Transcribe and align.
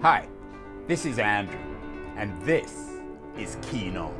Hi, 0.00 0.28
this 0.86 1.04
is 1.04 1.18
Andrew, 1.18 1.58
and 2.16 2.40
this 2.42 2.72
is 3.36 3.56
Keen 3.62 3.96
On, 3.96 4.14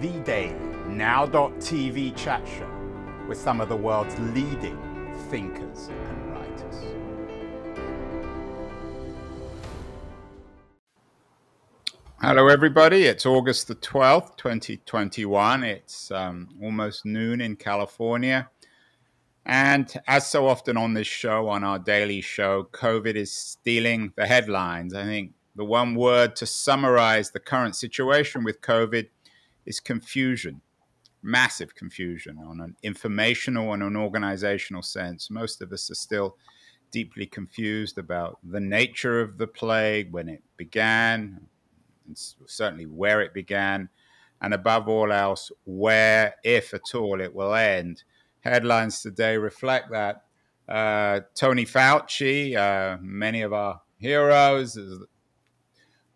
the 0.00 0.20
daily 0.20 0.54
now.tv 0.86 2.16
chat 2.16 2.46
show 2.46 2.70
with 3.26 3.36
some 3.36 3.60
of 3.60 3.68
the 3.68 3.74
world's 3.74 4.16
leading 4.20 4.78
thinkers 5.28 5.88
and 5.88 6.30
writers. 6.30 6.84
Hello, 12.20 12.46
everybody. 12.46 13.06
It's 13.06 13.26
August 13.26 13.66
the 13.66 13.74
12th, 13.74 14.36
2021. 14.36 15.64
It's 15.64 16.12
um, 16.12 16.48
almost 16.62 17.04
noon 17.04 17.40
in 17.40 17.56
California. 17.56 18.51
And 19.44 19.92
as 20.06 20.26
so 20.26 20.46
often 20.46 20.76
on 20.76 20.94
this 20.94 21.06
show, 21.06 21.48
on 21.48 21.64
our 21.64 21.78
daily 21.78 22.20
show, 22.20 22.68
COVID 22.72 23.16
is 23.16 23.32
stealing 23.32 24.12
the 24.16 24.26
headlines. 24.26 24.94
I 24.94 25.04
think 25.04 25.32
the 25.56 25.64
one 25.64 25.94
word 25.94 26.36
to 26.36 26.46
summarize 26.46 27.30
the 27.30 27.40
current 27.40 27.74
situation 27.74 28.44
with 28.44 28.60
COVID 28.60 29.08
is 29.66 29.80
confusion, 29.80 30.60
massive 31.22 31.74
confusion 31.74 32.38
on 32.38 32.60
an 32.60 32.76
informational 32.82 33.72
and 33.72 33.82
an 33.82 33.96
organizational 33.96 34.82
sense. 34.82 35.30
Most 35.30 35.60
of 35.60 35.72
us 35.72 35.90
are 35.90 35.96
still 35.96 36.36
deeply 36.92 37.26
confused 37.26 37.98
about 37.98 38.38
the 38.44 38.60
nature 38.60 39.20
of 39.20 39.38
the 39.38 39.46
plague, 39.46 40.12
when 40.12 40.28
it 40.28 40.42
began, 40.56 41.40
and 42.06 42.16
certainly 42.46 42.86
where 42.86 43.20
it 43.20 43.34
began, 43.34 43.88
and 44.40 44.54
above 44.54 44.88
all 44.88 45.12
else, 45.12 45.50
where, 45.64 46.34
if 46.44 46.74
at 46.74 46.94
all, 46.94 47.20
it 47.20 47.34
will 47.34 47.54
end 47.54 48.04
headlines 48.42 49.00
today 49.02 49.36
reflect 49.36 49.90
that. 49.90 50.24
Uh, 50.68 51.20
Tony 51.34 51.64
Fauci, 51.64 52.56
uh, 52.56 52.98
many 53.00 53.42
of 53.42 53.52
our 53.52 53.80
heroes, 53.98 54.76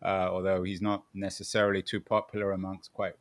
uh, 0.03 0.07
although 0.07 0.63
he's 0.63 0.83
not 0.83 1.05
necessarily 1.15 1.83
too 1.83 2.01
popular 2.01 2.53
amongst 2.53 2.93
quite 2.93 3.15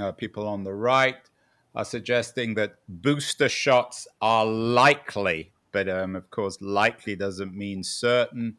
uh, 0.00 0.12
people 0.12 0.48
on 0.48 0.64
the 0.64 0.72
right, 0.72 1.30
are 1.74 1.84
suggesting 1.84 2.54
that 2.54 2.76
booster 2.88 3.48
shots 3.48 4.06
are 4.20 4.46
likely, 4.46 5.52
but 5.72 5.88
um, 5.88 6.16
of 6.16 6.30
course, 6.30 6.58
likely 6.60 7.16
doesn't 7.16 7.54
mean 7.54 7.82
certain. 7.82 8.56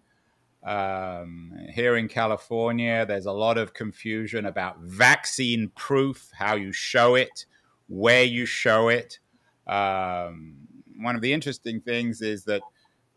Um, 0.66 1.54
here 1.74 1.96
in 1.96 2.08
California, 2.08 3.06
there's 3.06 3.28
a 3.28 3.32
lot 3.32 3.58
of 3.58 3.74
confusion 3.74 4.46
about 4.46 4.80
vaccine 4.80 5.72
proof, 5.76 6.32
how 6.34 6.56
you 6.56 6.72
show 6.72 7.16
it, 7.16 7.46
where 7.88 8.24
you 8.24 8.46
show 8.46 8.90
it. 8.90 9.20
Um, 9.68 10.56
one 10.98 11.16
of 11.16 11.22
the 11.22 11.34
interesting 11.34 11.82
things 11.82 12.22
is 12.22 12.46
that 12.46 12.62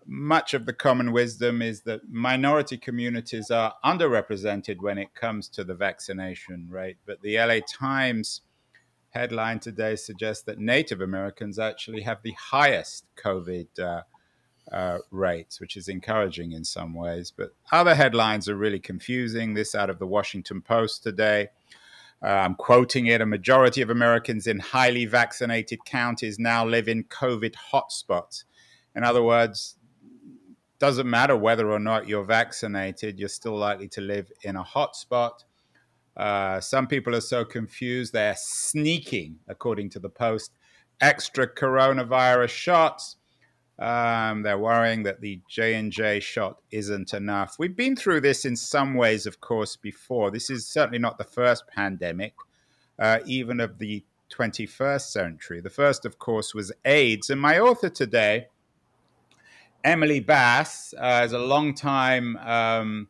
much 0.07 0.55
of 0.55 0.65
the 0.65 0.73
common 0.73 1.13
wisdom 1.13 1.61
is 1.61 1.83
that 1.83 2.09
minority 2.09 2.79
communities 2.79 3.51
are 3.51 3.75
underrepresented 3.85 4.79
when 4.81 4.97
it 4.97 5.15
comes 5.15 5.49
to 5.51 5.63
the 5.63 5.75
vaccination 5.75 6.69
rate. 6.71 6.97
But 7.05 7.21
the 7.21 7.37
LA 7.37 7.61
Times 7.61 8.41
headline 9.11 9.61
today 9.61 9.97
suggests 9.97 10.45
that 10.45 10.59
Native 10.59 11.01
Americans 11.01 11.59
actually 11.59 12.03
have 12.03 12.23
the 12.23 12.35
highest 12.39 13.05
COVID 13.23 13.79
uh, 13.79 14.03
uh, 14.73 14.99
rates, 15.11 15.61
which 15.61 15.77
is 15.77 15.89
encouraging 15.89 16.53
in 16.53 16.65
some 16.65 16.95
ways. 16.95 17.31
But 17.35 17.51
other 17.71 17.95
headlines 17.95 18.49
are 18.49 18.57
really 18.57 18.81
confusing. 18.81 19.55
This 19.55 19.75
out 19.75 19.91
of 19.91 19.99
the 19.99 20.07
Washington 20.07 20.63
Post 20.63 21.03
today. 21.03 21.49
Uh, 22.23 22.27
I'm 22.27 22.55
quoting 22.57 23.07
it 23.07 23.21
a 23.21 23.27
majority 23.27 23.81
of 23.81 23.91
Americans 23.91 24.47
in 24.47 24.59
highly 24.59 25.05
vaccinated 25.05 25.85
counties 25.85 26.39
now 26.39 26.65
live 26.67 26.89
in 26.89 27.05
COVID 27.05 27.55
hotspots. 27.73 28.45
In 28.97 29.05
other 29.05 29.23
words, 29.23 29.77
doesn't 30.79 31.09
matter 31.09 31.37
whether 31.37 31.71
or 31.71 31.79
not 31.79 32.09
you're 32.09 32.25
vaccinated, 32.25 33.19
you're 33.19 33.29
still 33.29 33.57
likely 33.57 33.89
to 33.89 34.01
live 34.01 34.31
in 34.43 34.57
a 34.57 34.65
hotspot. 34.65 35.45
Uh, 36.17 36.61
some 36.61 36.89
people 36.89 37.15
are 37.15 37.21
so 37.21 37.45
confused 37.45 38.13
they're 38.13 38.35
sneaking, 38.37 39.39
according 39.49 39.91
to 39.91 40.01
the 40.01 40.09
Post, 40.09 40.53
extra 41.01 41.47
coronavirus 41.47 42.49
shots 42.49 43.18
um, 43.79 44.43
they're 44.43 44.59
worrying 44.59 45.05
that 45.05 45.21
the 45.21 45.41
J 45.49 45.75
and 45.75 45.93
J 45.93 46.19
shot 46.19 46.59
isn't 46.71 47.15
enough. 47.15 47.57
We've 47.59 47.77
been 47.77 47.95
through 47.95 48.23
this 48.23 48.45
in 48.45 48.57
some 48.57 48.95
ways, 48.95 49.25
of 49.25 49.41
course, 49.41 49.77
before. 49.77 50.31
This 50.31 50.51
is 50.51 50.67
certainly 50.67 50.99
not 50.99 51.17
the 51.17 51.25
first 51.25 51.65
pandemic, 51.69 52.35
uh, 52.99 53.21
even 53.25 53.61
of 53.61 53.79
the 53.79 54.05
21st 54.31 55.13
century. 55.13 55.61
The 55.61 55.71
first, 55.71 56.05
of 56.05 56.19
course, 56.19 56.55
was 56.55 56.73
AIDS. 56.85 57.31
And 57.31 57.41
my 57.41 57.61
author 57.61 57.89
today, 57.89 58.49
Emily 59.85 60.21
Bass, 60.21 60.93
uh, 60.99 61.23
is 61.25 61.33
a 61.33 61.39
long-time 61.39 62.37
um, 62.39 63.09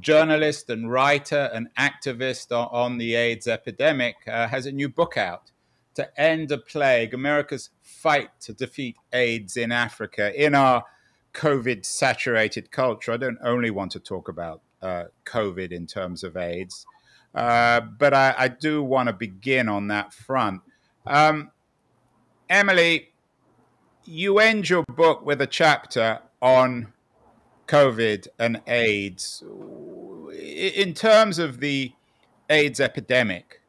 journalist 0.00 0.70
and 0.70 0.90
writer 0.90 1.50
and 1.52 1.68
activist 1.78 2.56
on, 2.56 2.68
on 2.72 2.98
the 2.98 3.14
AIDS 3.14 3.46
epidemic, 3.46 4.16
uh, 4.26 4.48
has 4.48 4.64
a 4.64 4.72
new 4.72 4.88
book 4.88 5.18
out 5.18 5.50
to 5.96 6.20
end 6.20 6.52
a 6.52 6.58
plague, 6.58 7.12
America's 7.12 7.70
fight 7.82 8.30
to 8.40 8.52
defeat 8.52 8.96
AIDS 9.12 9.56
in 9.56 9.72
Africa, 9.72 10.32
in 10.34 10.54
our 10.54 10.84
COVID 11.34 11.84
saturated 11.84 12.70
culture. 12.70 13.12
I 13.12 13.16
don't 13.16 13.38
only 13.42 13.70
want 13.70 13.92
to 13.92 14.00
talk 14.00 14.28
about 14.28 14.62
uh, 14.80 15.04
COVID 15.24 15.72
in 15.72 15.86
terms 15.86 16.22
of 16.22 16.36
AIDS, 16.36 16.86
uh, 17.34 17.80
but 17.80 18.14
I, 18.14 18.34
I 18.38 18.48
do 18.48 18.82
want 18.82 19.08
to 19.08 19.12
begin 19.12 19.68
on 19.68 19.88
that 19.88 20.12
front. 20.12 20.60
Um, 21.06 21.50
Emily, 22.48 23.08
you 24.04 24.38
end 24.38 24.70
your 24.70 24.84
book 24.84 25.24
with 25.24 25.40
a 25.40 25.46
chapter 25.46 26.20
on 26.40 26.92
COVID 27.66 28.28
and 28.38 28.60
AIDS. 28.66 29.42
In 30.32 30.94
terms 30.94 31.38
of 31.38 31.60
the 31.60 31.92
AIDS 32.48 32.80
epidemic, 32.80 33.62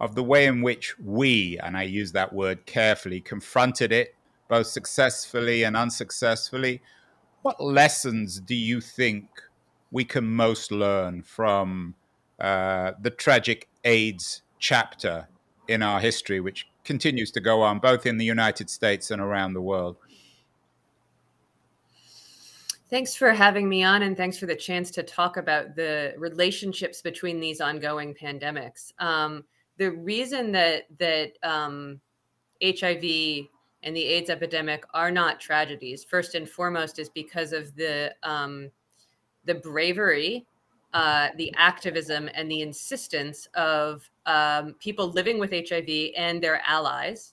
of 0.00 0.14
the 0.14 0.24
way 0.24 0.46
in 0.46 0.62
which 0.62 0.98
we, 0.98 1.58
and 1.62 1.76
I 1.76 1.82
use 1.82 2.12
that 2.12 2.32
word 2.32 2.64
carefully, 2.64 3.20
confronted 3.20 3.92
it, 3.92 4.14
both 4.48 4.66
successfully 4.66 5.62
and 5.62 5.76
unsuccessfully. 5.76 6.80
What 7.42 7.62
lessons 7.62 8.40
do 8.40 8.54
you 8.54 8.80
think 8.80 9.28
we 9.90 10.04
can 10.04 10.26
most 10.26 10.72
learn 10.72 11.22
from 11.22 11.94
uh, 12.40 12.92
the 13.00 13.10
tragic 13.10 13.68
AIDS 13.84 14.42
chapter 14.58 15.28
in 15.68 15.82
our 15.82 16.00
history, 16.00 16.40
which 16.40 16.66
continues 16.84 17.30
to 17.32 17.40
go 17.40 17.62
on 17.62 17.78
both 17.78 18.06
in 18.06 18.16
the 18.16 18.24
United 18.24 18.70
States 18.70 19.10
and 19.10 19.20
around 19.20 19.52
the 19.52 19.60
world? 19.60 19.96
Thanks 22.88 23.14
for 23.14 23.30
having 23.30 23.68
me 23.68 23.84
on, 23.84 24.02
and 24.02 24.16
thanks 24.16 24.36
for 24.36 24.46
the 24.46 24.56
chance 24.56 24.90
to 24.92 25.04
talk 25.04 25.36
about 25.36 25.76
the 25.76 26.12
relationships 26.16 27.02
between 27.02 27.38
these 27.38 27.60
ongoing 27.60 28.14
pandemics. 28.14 28.92
Um, 28.98 29.44
the 29.80 29.90
reason 29.92 30.52
that 30.52 30.84
that 30.98 31.32
um, 31.42 32.00
HIV 32.62 33.02
and 33.82 33.96
the 33.96 34.04
AIDS 34.04 34.28
epidemic 34.28 34.84
are 34.92 35.10
not 35.10 35.40
tragedies, 35.40 36.04
first 36.04 36.34
and 36.34 36.48
foremost, 36.48 36.98
is 36.98 37.08
because 37.08 37.54
of 37.54 37.74
the 37.76 38.14
um, 38.22 38.70
the 39.46 39.54
bravery, 39.54 40.44
uh, 40.92 41.28
the 41.38 41.50
activism, 41.56 42.28
and 42.34 42.50
the 42.50 42.60
insistence 42.60 43.48
of 43.54 44.08
um, 44.26 44.74
people 44.80 45.08
living 45.12 45.38
with 45.38 45.50
HIV 45.50 46.12
and 46.14 46.42
their 46.42 46.60
allies 46.66 47.32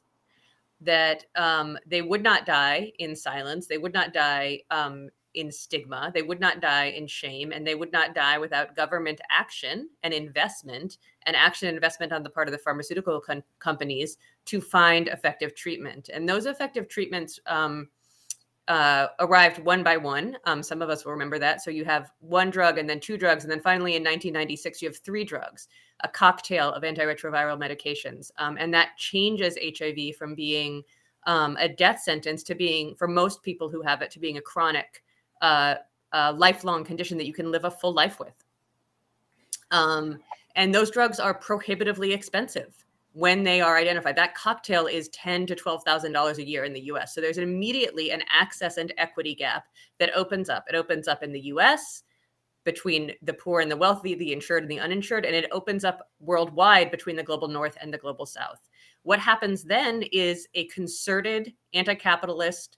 that 0.79 1.25
um, 1.35 1.77
they 1.85 2.01
would 2.01 2.23
not 2.23 2.45
die 2.45 2.93
in 2.99 3.13
silence, 3.13 3.67
they 3.67 3.77
would 3.77 3.93
not 3.93 4.13
die 4.13 4.61
um, 4.71 5.09
in 5.37 5.51
stigma, 5.51 6.11
they 6.13 6.23
would 6.23 6.39
not 6.39 6.61
die 6.61 6.85
in 6.85 7.07
shame, 7.07 7.51
and 7.51 7.65
they 7.65 7.75
would 7.75 7.91
not 7.91 8.15
die 8.15 8.37
without 8.37 8.75
government 8.75 9.21
action 9.29 9.89
and 10.03 10.13
investment 10.13 10.97
and 11.25 11.35
action 11.35 11.67
and 11.67 11.75
investment 11.75 12.11
on 12.11 12.23
the 12.23 12.29
part 12.29 12.47
of 12.47 12.51
the 12.51 12.57
pharmaceutical 12.57 13.21
com- 13.21 13.43
companies 13.59 14.17
to 14.45 14.59
find 14.59 15.07
effective 15.07 15.55
treatment. 15.55 16.09
And 16.11 16.27
those 16.27 16.47
effective 16.47 16.87
treatments 16.87 17.39
um, 17.45 17.89
uh, 18.67 19.07
arrived 19.19 19.63
one 19.63 19.83
by 19.83 19.95
one. 19.95 20.37
Um, 20.45 20.61
some 20.63 20.81
of 20.81 20.89
us 20.89 21.05
will 21.05 21.13
remember 21.13 21.39
that. 21.39 21.61
So 21.61 21.71
you 21.71 21.85
have 21.85 22.11
one 22.19 22.49
drug 22.49 22.77
and 22.77 22.89
then 22.89 22.99
two 22.99 23.17
drugs. 23.17 23.43
And 23.43 23.51
then 23.51 23.61
finally 23.61 23.95
in 23.95 24.03
1996, 24.03 24.81
you 24.81 24.89
have 24.89 24.97
three 24.97 25.23
drugs, 25.23 25.67
a 26.01 26.09
cocktail 26.09 26.73
of 26.73 26.83
antiretroviral 26.83 27.57
medications. 27.57 28.31
Um, 28.37 28.57
and 28.59 28.73
that 28.73 28.97
changes 28.97 29.57
HIV 29.61 30.15
from 30.15 30.35
being 30.35 30.83
um, 31.27 31.57
a 31.59 31.69
death 31.69 32.01
sentence 32.01 32.43
to 32.43 32.55
being, 32.55 32.95
for 32.95 33.07
most 33.07 33.43
people 33.43 33.69
who 33.69 33.81
have 33.81 34.01
it, 34.01 34.11
to 34.11 34.19
being 34.19 34.37
a 34.37 34.41
chronic, 34.41 35.03
uh, 35.41 35.75
uh, 36.13 36.33
lifelong 36.35 36.83
condition 36.83 37.17
that 37.17 37.27
you 37.27 37.33
can 37.33 37.51
live 37.51 37.65
a 37.65 37.71
full 37.71 37.93
life 37.93 38.19
with. 38.19 38.33
Um, 39.71 40.19
and 40.55 40.73
those 40.73 40.91
drugs 40.91 41.19
are 41.19 41.33
prohibitively 41.33 42.13
expensive 42.13 42.73
when 43.13 43.43
they 43.43 43.61
are 43.61 43.77
identified. 43.77 44.15
That 44.15 44.35
cocktail 44.35 44.87
is 44.87 45.09
ten 45.09 45.45
to 45.47 45.55
twelve 45.55 45.83
thousand 45.83 46.13
dollars 46.13 46.37
a 46.37 46.47
year 46.47 46.63
in 46.63 46.73
the 46.73 46.81
U.S. 46.81 47.13
So 47.13 47.21
there's 47.21 47.37
immediately 47.37 48.11
an 48.11 48.23
access 48.29 48.77
and 48.77 48.93
equity 48.97 49.35
gap 49.35 49.65
that 49.99 50.15
opens 50.15 50.49
up. 50.49 50.65
It 50.69 50.75
opens 50.75 51.07
up 51.07 51.23
in 51.23 51.31
the 51.31 51.41
U.S. 51.41 52.03
between 52.63 53.11
the 53.21 53.33
poor 53.33 53.61
and 53.61 53.71
the 53.71 53.77
wealthy, 53.77 54.15
the 54.15 54.33
insured 54.33 54.63
and 54.63 54.71
the 54.71 54.79
uninsured, 54.79 55.25
and 55.25 55.35
it 55.35 55.49
opens 55.51 55.83
up 55.83 56.09
worldwide 56.19 56.91
between 56.91 57.15
the 57.15 57.23
global 57.23 57.47
north 57.47 57.77
and 57.81 57.93
the 57.93 57.97
global 57.97 58.25
south. 58.25 58.67
What 59.03 59.19
happens 59.19 59.63
then 59.63 60.03
is 60.11 60.47
a 60.53 60.65
concerted 60.65 61.53
anti-capitalist 61.73 62.77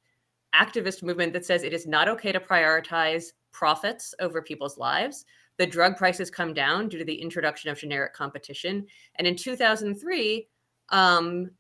activist 0.55 1.03
movement 1.03 1.33
that 1.33 1.45
says 1.45 1.63
it 1.63 1.73
is 1.73 1.87
not 1.87 2.07
okay 2.07 2.31
to 2.31 2.39
prioritize 2.39 3.33
profits 3.51 4.13
over 4.19 4.41
people's 4.41 4.77
lives. 4.77 5.25
The 5.57 5.67
drug 5.67 5.97
prices 5.97 6.29
come 6.29 6.53
down 6.53 6.87
due 6.87 6.97
to 6.97 7.05
the 7.05 7.21
introduction 7.21 7.69
of 7.69 7.77
generic 7.77 8.13
competition. 8.13 8.85
And 9.15 9.27
in 9.27 9.35
2003, 9.35 10.47
um, 10.89 11.51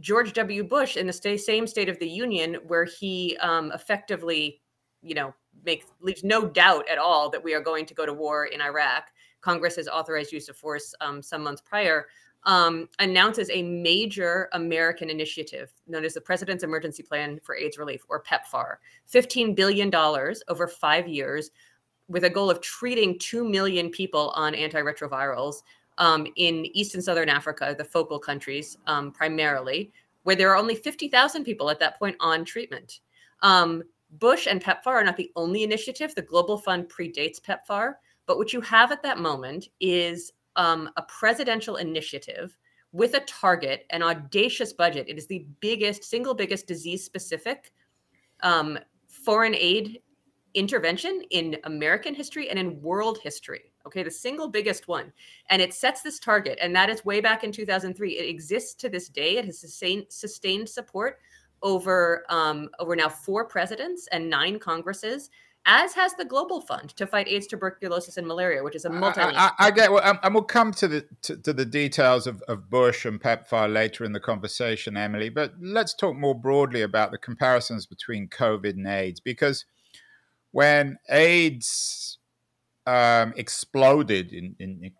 George 0.00 0.32
W. 0.32 0.64
Bush, 0.64 0.96
in 0.96 1.06
the 1.06 1.38
same 1.38 1.66
State 1.66 1.88
of 1.88 1.98
the 1.98 2.08
Union, 2.08 2.58
where 2.66 2.84
he 2.84 3.36
um, 3.38 3.72
effectively, 3.72 4.60
you 5.02 5.14
know, 5.14 5.34
makes 5.64 5.86
leaves 6.00 6.22
no 6.22 6.46
doubt 6.46 6.88
at 6.88 6.98
all 6.98 7.30
that 7.30 7.42
we 7.42 7.54
are 7.54 7.60
going 7.60 7.84
to 7.86 7.94
go 7.94 8.06
to 8.06 8.14
war 8.14 8.46
in 8.46 8.60
Iraq. 8.60 9.08
Congress 9.40 9.76
has 9.76 9.88
authorized 9.88 10.32
use 10.32 10.48
of 10.48 10.56
force 10.56 10.94
um, 11.00 11.22
some 11.22 11.42
months 11.42 11.62
prior. 11.64 12.06
Um, 12.48 12.88
announces 12.98 13.50
a 13.50 13.62
major 13.62 14.48
American 14.54 15.10
initiative 15.10 15.70
known 15.86 16.02
as 16.02 16.14
the 16.14 16.20
President's 16.22 16.64
Emergency 16.64 17.02
Plan 17.02 17.38
for 17.42 17.54
AIDS 17.54 17.76
Relief, 17.76 18.00
or 18.08 18.22
PEPFAR, 18.22 18.76
$15 19.12 19.54
billion 19.54 19.94
over 19.94 20.66
five 20.66 21.06
years, 21.06 21.50
with 22.08 22.24
a 22.24 22.30
goal 22.30 22.50
of 22.50 22.62
treating 22.62 23.18
2 23.18 23.46
million 23.46 23.90
people 23.90 24.30
on 24.34 24.54
antiretrovirals 24.54 25.56
um, 25.98 26.26
in 26.36 26.64
East 26.74 26.94
and 26.94 27.04
Southern 27.04 27.28
Africa, 27.28 27.74
the 27.76 27.84
focal 27.84 28.18
countries 28.18 28.78
um, 28.86 29.12
primarily, 29.12 29.92
where 30.22 30.36
there 30.36 30.50
are 30.50 30.56
only 30.56 30.74
50,000 30.74 31.44
people 31.44 31.68
at 31.68 31.78
that 31.80 31.98
point 31.98 32.16
on 32.18 32.46
treatment. 32.46 33.00
Um, 33.42 33.82
Bush 34.12 34.46
and 34.46 34.62
PEPFAR 34.62 34.86
are 34.86 35.04
not 35.04 35.16
the 35.16 35.30
only 35.36 35.64
initiative. 35.64 36.14
The 36.14 36.22
Global 36.22 36.56
Fund 36.56 36.88
predates 36.88 37.40
PEPFAR, 37.42 37.94
but 38.26 38.38
what 38.38 38.52
you 38.52 38.60
have 38.62 38.90
at 38.90 39.02
that 39.02 39.18
moment 39.18 39.68
is 39.80 40.32
um, 40.58 40.90
a 40.96 41.02
presidential 41.02 41.76
initiative 41.76 42.58
with 42.92 43.14
a 43.14 43.20
target, 43.20 43.86
an 43.90 44.02
audacious 44.02 44.72
budget. 44.72 45.08
It 45.08 45.16
is 45.16 45.26
the 45.26 45.46
biggest, 45.60 46.04
single 46.04 46.34
biggest 46.34 46.66
disease 46.66 47.04
specific 47.04 47.72
um, 48.42 48.78
foreign 49.06 49.54
aid 49.54 50.00
intervention 50.54 51.22
in 51.30 51.56
American 51.64 52.14
history 52.14 52.50
and 52.50 52.58
in 52.58 52.82
world 52.82 53.18
history. 53.22 53.72
Okay, 53.86 54.02
the 54.02 54.10
single 54.10 54.48
biggest 54.48 54.88
one. 54.88 55.12
And 55.48 55.62
it 55.62 55.72
sets 55.72 56.02
this 56.02 56.18
target, 56.18 56.58
and 56.60 56.74
that 56.76 56.90
is 56.90 57.04
way 57.04 57.20
back 57.20 57.44
in 57.44 57.52
2003. 57.52 58.18
It 58.18 58.28
exists 58.28 58.74
to 58.74 58.88
this 58.88 59.08
day. 59.08 59.38
It 59.38 59.46
has 59.46 59.58
sustained, 59.58 60.06
sustained 60.10 60.68
support 60.68 61.20
over 61.62 62.24
um, 62.28 62.68
over 62.78 62.94
now 62.94 63.08
four 63.08 63.44
presidents 63.44 64.08
and 64.12 64.28
nine 64.28 64.58
congresses 64.58 65.30
as 65.68 65.94
has 65.94 66.14
the 66.14 66.24
Global 66.24 66.62
Fund 66.62 66.96
to 66.96 67.06
fight 67.06 67.28
AIDS, 67.28 67.46
tuberculosis, 67.46 68.16
and 68.16 68.26
malaria, 68.26 68.64
which 68.64 68.74
is 68.74 68.86
a 68.86 68.90
multi. 68.90 69.20
I, 69.20 69.30
I, 69.30 69.50
I, 69.58 69.70
get, 69.70 69.92
well, 69.92 70.18
and 70.22 70.34
we'll 70.34 70.42
come 70.42 70.72
to 70.72 70.88
the 70.88 71.06
to, 71.22 71.36
to, 71.36 71.52
the 71.52 71.66
details 71.66 72.26
of, 72.26 72.42
of 72.48 72.70
Bush 72.70 73.04
and 73.04 73.20
PEPFAR 73.20 73.72
later 73.72 74.04
in 74.04 74.12
the 74.12 74.20
conversation, 74.20 74.96
Emily. 74.96 75.28
But 75.28 75.52
let's 75.60 75.94
talk 75.94 76.16
more 76.16 76.34
broadly 76.34 76.80
about 76.80 77.12
the 77.12 77.18
comparisons 77.18 77.84
between 77.84 78.28
COVID 78.28 78.70
and 78.70 78.86
AIDS, 78.86 79.20
because 79.20 79.66
when 80.52 80.98
AIDS 81.10 82.18
um, 82.86 83.34
exploded 83.36 84.32
in, 84.32 84.56
in 84.58 84.90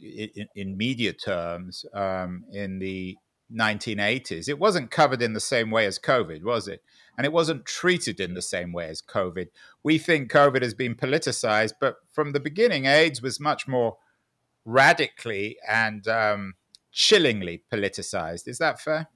in, 0.00 0.48
in 0.54 0.76
media 0.76 1.12
terms 1.12 1.84
um, 1.94 2.44
in 2.50 2.78
the 2.78 3.16
1980s, 3.54 4.48
it 4.48 4.58
wasn't 4.58 4.90
covered 4.90 5.22
in 5.22 5.32
the 5.32 5.40
same 5.40 5.70
way 5.70 5.86
as 5.86 5.98
COVID, 5.98 6.42
was 6.42 6.68
it? 6.68 6.82
And 7.16 7.24
it 7.24 7.32
wasn't 7.32 7.64
treated 7.64 8.20
in 8.20 8.34
the 8.34 8.42
same 8.42 8.72
way 8.72 8.88
as 8.88 9.00
COVID. 9.00 9.48
We 9.82 9.98
think 9.98 10.30
COVID 10.30 10.62
has 10.62 10.74
been 10.74 10.94
politicized, 10.94 11.74
but 11.80 11.96
from 12.12 12.32
the 12.32 12.40
beginning, 12.40 12.86
AIDS 12.86 13.22
was 13.22 13.38
much 13.38 13.68
more 13.68 13.96
radically 14.64 15.56
and 15.68 16.06
um, 16.08 16.54
chillingly 16.92 17.62
politicized. 17.72 18.48
Is 18.48 18.58
that 18.58 18.80
fair? 18.80 19.08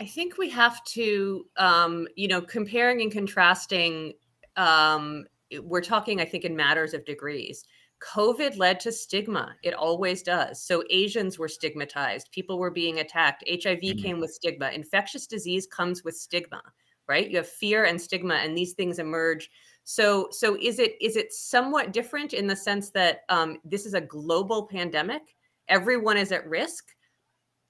I 0.00 0.06
think 0.06 0.38
we 0.38 0.48
have 0.50 0.82
to, 0.84 1.44
um, 1.58 2.08
you 2.16 2.26
know, 2.26 2.40
comparing 2.40 3.02
and 3.02 3.12
contrasting. 3.12 4.14
Um, 4.56 5.26
we're 5.62 5.82
talking, 5.82 6.20
I 6.20 6.24
think, 6.24 6.44
in 6.44 6.56
matters 6.56 6.94
of 6.94 7.04
degrees. 7.04 7.64
COVID 8.00 8.56
led 8.56 8.80
to 8.80 8.92
stigma. 8.92 9.54
It 9.62 9.74
always 9.74 10.22
does. 10.22 10.62
So 10.62 10.82
Asians 10.90 11.38
were 11.38 11.48
stigmatized. 11.48 12.30
People 12.32 12.58
were 12.58 12.70
being 12.70 13.00
attacked. 13.00 13.44
HIV 13.48 13.78
mm-hmm. 13.80 14.02
came 14.02 14.20
with 14.20 14.32
stigma. 14.32 14.70
Infectious 14.70 15.26
disease 15.26 15.66
comes 15.66 16.02
with 16.02 16.16
stigma, 16.16 16.62
right? 17.08 17.30
You 17.30 17.36
have 17.38 17.48
fear 17.48 17.84
and 17.84 18.00
stigma, 18.00 18.34
and 18.34 18.56
these 18.56 18.72
things 18.72 18.98
emerge. 18.98 19.50
So, 19.84 20.28
so 20.30 20.56
is 20.60 20.78
it 20.78 20.94
is 21.00 21.16
it 21.16 21.32
somewhat 21.32 21.92
different 21.92 22.32
in 22.32 22.46
the 22.46 22.56
sense 22.56 22.90
that 22.90 23.20
um, 23.28 23.58
this 23.64 23.86
is 23.86 23.94
a 23.94 24.00
global 24.00 24.66
pandemic? 24.66 25.22
Everyone 25.68 26.16
is 26.16 26.32
at 26.32 26.48
risk. 26.48 26.86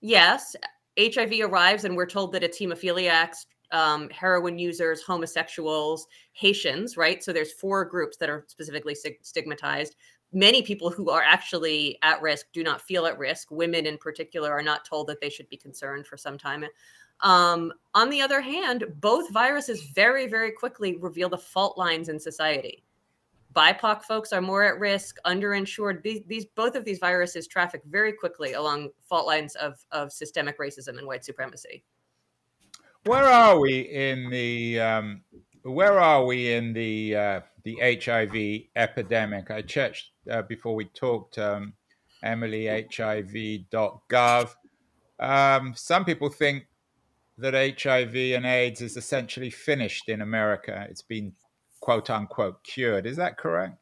Yes, 0.00 0.55
HIV 0.99 1.41
arrives, 1.43 1.85
and 1.85 1.97
we're 1.97 2.06
told 2.06 2.33
that 2.33 2.43
it's 2.43 2.59
hemophiliacs, 2.59 3.47
um, 3.73 4.09
heroin 4.11 4.59
users, 4.59 5.03
homosexuals, 5.03 6.06
Haitians, 6.33 6.97
right? 6.97 7.23
So 7.23 7.33
there's 7.33 7.53
four 7.53 7.85
groups 7.85 8.17
that 8.19 8.31
are 8.31 8.44
specifically 8.49 8.97
stigmatized 9.23 9.97
many 10.32 10.62
people 10.62 10.91
who 10.91 11.11
are 11.11 11.23
actually 11.23 11.99
at 12.03 12.21
risk 12.23 12.47
do 12.53 12.62
not 12.62 12.82
feel 12.82 13.06
at 13.06 13.19
risk. 13.19 13.50
Women, 13.50 13.87
in 13.87 13.99
particular, 13.99 14.53
are 14.53 14.62
not 14.62 14.85
told 14.85 15.06
that 15.09 15.21
they 15.21 15.31
should 15.31 15.49
be 15.49 15.56
concerned 15.56 16.06
for 16.06 16.17
some 16.17 16.38
time. 16.38 16.65
Um, 17.23 17.73
on 17.94 18.09
the 18.09 18.23
other 18.23 18.41
hand, 18.41 18.85
both 19.00 19.31
viruses 19.31 19.82
very, 19.94 20.27
very 20.27 20.53
quickly 20.53 20.97
reveal 20.97 21.29
the 21.29 21.38
fault 21.38 21.77
lines 21.77 22.09
in 22.09 22.19
society. 22.19 22.85
BIPOC 23.55 24.05
folks 24.05 24.32
are 24.32 24.41
more 24.41 24.62
at 24.62 24.79
risk, 24.79 25.17
underinsured. 25.27 26.03
These, 26.03 26.23
these 26.27 26.47
both 26.47 26.76
of 26.76 26.85
these 26.85 26.99
viruses 26.99 27.49
traffic 27.49 27.83
very 27.85 28.12
quickly 28.12 28.53
along 28.53 28.91
fault 29.03 29.26
lines 29.26 29.56
of, 29.56 29.85
of 29.91 30.12
systemic 30.12 30.59
racism 30.59 30.99
and 30.99 31.06
white 31.06 31.25
supremacy. 31.25 31.83
Where 33.05 33.25
are 33.25 33.59
we 33.59 33.81
in 33.81 34.31
the 34.31 34.79
um, 34.79 35.23
where 35.62 35.99
are 35.99 36.25
we 36.25 36.53
in 36.53 36.73
the 36.73 37.17
uh, 37.17 37.41
the 37.65 37.76
HIV 37.81 38.69
epidemic? 38.76 39.50
I 39.50 39.62
checked 39.62 40.10
uh, 40.28 40.43
before 40.43 40.75
we 40.75 40.87
talked, 40.87 41.38
um, 41.38 41.75
Emily, 42.22 42.67
HIV.gov. 42.67 44.55
Um, 45.19 45.75
some 45.76 46.05
people 46.05 46.28
think 46.28 46.67
that 47.38 47.55
HIV 47.55 48.14
and 48.14 48.44
AIDS 48.44 48.81
is 48.81 48.96
essentially 48.96 49.50
finished 49.50 50.08
in 50.08 50.20
America. 50.20 50.87
It's 50.90 51.02
been 51.02 51.32
quote 51.81 52.11
unquote 52.11 52.62
cured. 52.64 53.06
Is 53.06 53.17
that 53.17 53.38
correct? 53.38 53.80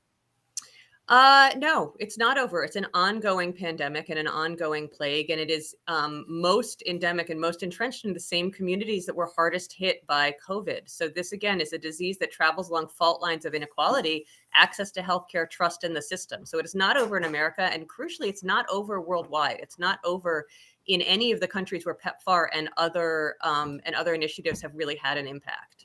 Uh, 1.09 1.49
no, 1.57 1.95
it's 1.99 2.19
not 2.19 2.37
over. 2.37 2.63
It's 2.65 2.77
an 2.77 2.87
ongoing 2.93 3.51
pandemic 3.51 4.11
and 4.11 4.19
an 4.19 4.27
ongoing 4.29 4.87
plague, 4.87 5.31
and 5.31 5.41
it 5.41 5.51
is 5.51 5.75
um, 5.87 6.27
most 6.29 6.83
endemic 6.87 7.31
and 7.31 7.41
most 7.41 7.63
entrenched 7.63 8.05
in 8.05 8.13
the 8.13 8.21
same 8.21 8.51
communities 8.53 9.07
that 9.07 9.17
were 9.17 9.31
hardest 9.35 9.73
hit 9.73 10.07
by 10.07 10.35
COVID. 10.47 10.81
So 10.85 11.09
this 11.09 11.33
again 11.33 11.63
is 11.63 11.73
a 11.73 11.79
disease 11.79 12.19
that 12.19 12.31
travels 12.31 12.69
along 12.69 12.89
fault 12.89 13.23
lines 13.23 13.47
of 13.47 13.55
inequality, 13.55 14.27
access 14.53 14.91
to 14.93 15.01
healthcare, 15.01 15.49
trust 15.49 15.83
in 15.83 15.95
the 15.95 16.03
system. 16.03 16.45
So 16.45 16.59
it 16.59 16.67
is 16.67 16.75
not 16.75 16.99
over 16.99 17.17
in 17.17 17.25
America, 17.25 17.63
and 17.63 17.89
crucially, 17.89 18.29
it's 18.29 18.45
not 18.45 18.67
over 18.71 19.01
worldwide. 19.01 19.61
It's 19.63 19.79
not 19.79 20.01
over 20.05 20.47
in 20.89 21.01
any 21.03 21.33
of 21.33 21.41
the 21.41 21.49
countries 21.49 21.87
where 21.87 21.95
PEPFAR 21.95 22.49
and 22.53 22.69
other 22.77 23.37
um, 23.43 23.81
and 23.87 23.95
other 23.95 24.13
initiatives 24.13 24.61
have 24.61 24.75
really 24.75 24.97
had 24.97 25.17
an 25.17 25.27
impact. 25.27 25.78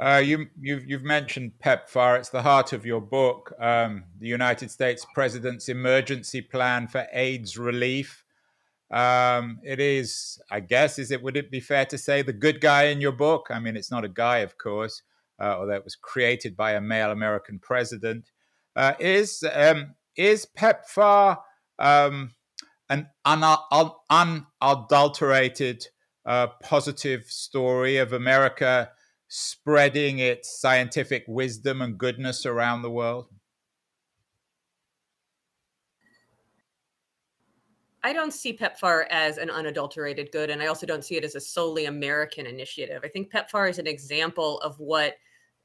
Uh, 0.00 0.16
you, 0.16 0.46
you've, 0.58 0.88
you've, 0.88 1.02
mentioned 1.02 1.52
PEPFAR. 1.62 2.18
It's 2.18 2.30
the 2.30 2.40
heart 2.40 2.72
of 2.72 2.86
your 2.86 3.02
book, 3.02 3.52
um, 3.60 4.04
the 4.18 4.28
United 4.28 4.70
States 4.70 5.06
President's 5.12 5.68
Emergency 5.68 6.40
Plan 6.40 6.88
for 6.88 7.06
AIDS 7.12 7.58
Relief. 7.58 8.24
Um, 8.90 9.58
it 9.62 9.78
is, 9.78 10.40
I 10.50 10.60
guess, 10.60 10.98
is 10.98 11.10
it? 11.10 11.22
Would 11.22 11.36
it 11.36 11.50
be 11.50 11.60
fair 11.60 11.84
to 11.84 11.98
say 11.98 12.22
the 12.22 12.32
good 12.32 12.62
guy 12.62 12.84
in 12.84 13.02
your 13.02 13.12
book? 13.12 13.48
I 13.50 13.60
mean, 13.60 13.76
it's 13.76 13.90
not 13.90 14.06
a 14.06 14.08
guy, 14.08 14.38
of 14.38 14.56
course, 14.56 15.02
uh, 15.38 15.56
although 15.58 15.74
it 15.74 15.84
was 15.84 15.96
created 15.96 16.56
by 16.56 16.72
a 16.72 16.80
male 16.80 17.10
American 17.10 17.58
president. 17.58 18.30
Uh, 18.74 18.94
is 19.00 19.44
um, 19.52 19.96
is 20.16 20.46
PEPFAR 20.56 21.36
um, 21.78 22.30
an 22.88 23.06
un- 23.26 23.92
unadulterated, 24.08 25.88
uh, 26.24 26.46
positive 26.62 27.24
story 27.26 27.98
of 27.98 28.14
America? 28.14 28.92
Spreading 29.30 30.18
its 30.18 30.60
scientific 30.60 31.24
wisdom 31.28 31.80
and 31.80 31.96
goodness 31.96 32.44
around 32.44 32.82
the 32.82 32.90
world? 32.90 33.28
I 38.02 38.12
don't 38.12 38.32
see 38.32 38.56
PEPFAR 38.56 39.04
as 39.10 39.38
an 39.38 39.48
unadulterated 39.48 40.32
good, 40.32 40.50
and 40.50 40.60
I 40.60 40.66
also 40.66 40.84
don't 40.84 41.04
see 41.04 41.16
it 41.16 41.24
as 41.24 41.36
a 41.36 41.40
solely 41.40 41.84
American 41.84 42.46
initiative. 42.46 43.02
I 43.04 43.08
think 43.08 43.30
PEPFAR 43.30 43.70
is 43.70 43.78
an 43.78 43.86
example 43.86 44.58
of 44.60 44.78
what 44.80 45.14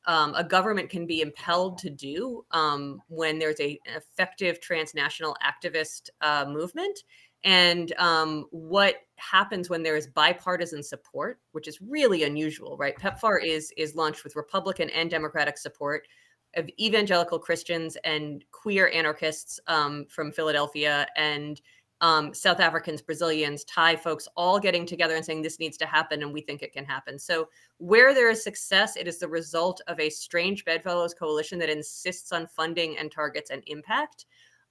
um, 0.06 0.36
a 0.36 0.44
government 0.44 0.92
can 0.92 1.08
be 1.08 1.22
impelled 1.22 1.80
to 1.80 1.90
do 1.90 2.46
um, 2.52 3.02
when 3.08 3.40
there's 3.40 3.60
a, 3.60 3.80
an 3.88 3.96
effective 3.98 4.60
transnational 4.62 5.36
activist 5.44 6.10
uh, 6.22 6.46
movement 6.48 7.00
and 7.44 7.94
um, 7.98 8.46
what 8.52 8.98
happens 9.18 9.70
when 9.70 9.84
there 9.84 9.96
is 9.96 10.08
bipartisan 10.08 10.84
support, 10.84 11.40
which 11.52 11.68
is 11.68 11.82
really 11.82 12.24
unusual, 12.24 12.78
right? 12.78 12.96
PEPFAR 12.98 13.44
is 13.44 13.72
is 13.78 13.96
launched 13.96 14.24
with 14.24 14.36
Republican 14.36 14.90
and 14.92 15.10
Democratic 15.10 15.58
support 15.58 16.08
of 16.56 16.70
evangelical 16.80 17.38
Christians 17.38 17.98
and 18.04 18.44
queer 18.52 18.90
anarchists 18.94 19.60
um, 19.68 20.06
from 20.10 20.32
Philadelphia 20.32 21.06
and 21.18 21.62
um, 22.02 22.34
South 22.34 22.60
Africans, 22.60 23.02
Brazilians, 23.02 23.64
Thai 23.66 23.96
folks 23.96 24.28
all 24.36 24.60
getting 24.60 24.86
together 24.86 25.16
and 25.16 25.26
saying 25.26 25.42
this 25.42 25.60
needs 25.60 25.78
to 25.78 25.86
happen 25.86 26.22
and 26.22 26.34
we 26.34 26.42
think 26.42 26.62
it 26.62 26.74
can 26.74 26.86
happen. 26.86 27.18
So, 27.18 27.50
where 27.78 28.14
there 28.14 28.30
is 28.30 28.44
success, 28.44 28.96
it 28.98 29.08
is 29.08 29.20
the 29.20 29.28
result 29.28 29.82
of 29.88 30.00
a 30.00 30.10
strange 30.10 30.66
bedfellows 30.66 31.14
coalition 31.14 31.58
that 31.60 31.70
insists 31.70 32.32
on 32.32 32.48
funding 32.48 32.98
and 32.98 33.12
targets 33.12 33.50
and 33.50 33.64
impact. 33.68 34.26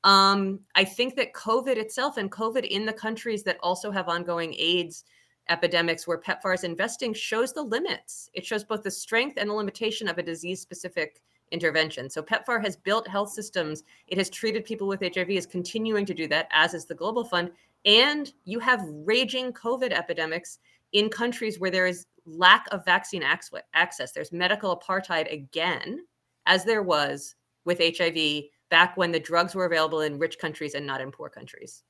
Um, 0.05 0.61
I 0.75 0.85
think 0.85 1.17
that 1.17 1.33
COVID 1.33 1.77
itself 1.77 2.19
and 2.19 2.31
COVID 2.31 2.67
in 2.67 2.85
the 2.85 2.93
countries 2.93 3.43
that 3.45 3.59
also 3.63 3.91
have 3.91 4.09
ongoing 4.09 4.55
AIDS 4.59 5.05
epidemics 5.49 6.07
where 6.07 6.21
PEPFAR 6.21 6.55
is 6.55 6.65
investing 6.65 7.13
shows 7.13 7.53
the 7.53 7.63
limits. 7.63 8.31
It 8.35 8.47
shows 8.47 8.65
both 8.65 8.83
the 8.83 8.91
strength 8.91 9.37
and 9.39 9.49
the 9.49 9.55
limitation 9.55 10.09
of 10.09 10.19
a 10.19 10.23
disease 10.23 10.61
specific 10.61 11.23
intervention. 11.51 12.09
So 12.11 12.23
PEPFAR 12.23 12.63
has 12.63 12.77
built 12.77 13.09
health 13.09 13.31
systems. 13.31 13.83
It 14.09 14.19
has 14.19 14.31
treated 14.31 14.65
people 14.65 14.87
with 14.87 15.01
HIV, 15.01 15.31
is 15.31 15.47
continuing 15.47 16.07
to 16.07 16.15
do 16.15 16.27
that, 16.29 16.49
as 16.53 16.75
is 16.75 16.85
the 16.85 16.95
Global 16.95 17.25
Fund. 17.25 17.51
And 17.85 18.33
you 18.45 18.59
have 18.61 18.83
raging 18.87 19.53
COVID 19.53 19.93
epidemics 19.93 20.59
in 20.93 21.09
countries 21.09 21.59
where 21.59 21.71
there 21.71 21.87
is 21.87 22.07
lack 22.27 22.67
of 22.73 22.85
vaccine 22.85 23.23
access. 23.23 24.13
There's 24.13 24.33
medical 24.33 24.77
apartheid 24.77 25.31
again, 25.33 26.07
as 26.47 26.65
there 26.65 26.83
was 26.83 27.35
with 27.65 27.79
HIV 27.79 28.45
back 28.75 28.97
when 28.97 29.13
the 29.13 29.21
drugs 29.21 29.55
were 29.55 29.67
available 29.67 30.01
in 30.01 30.19
rich 30.19 30.37
countries 30.37 30.75
and 30.75 30.85
not 30.85 31.01
in 31.01 31.13
poor 31.13 31.29
countries. 31.29 31.85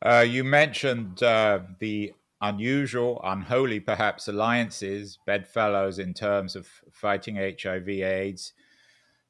Uh, 0.00 0.24
you 0.26 0.42
mentioned 0.42 1.22
uh, 1.22 1.58
the 1.78 2.14
unusual, 2.40 3.20
unholy 3.22 3.78
perhaps 3.78 4.28
alliances, 4.28 5.18
bedfellows 5.26 5.98
in 5.98 6.14
terms 6.14 6.56
of 6.56 6.66
fighting 6.90 7.36
HIV/AIDS. 7.36 8.54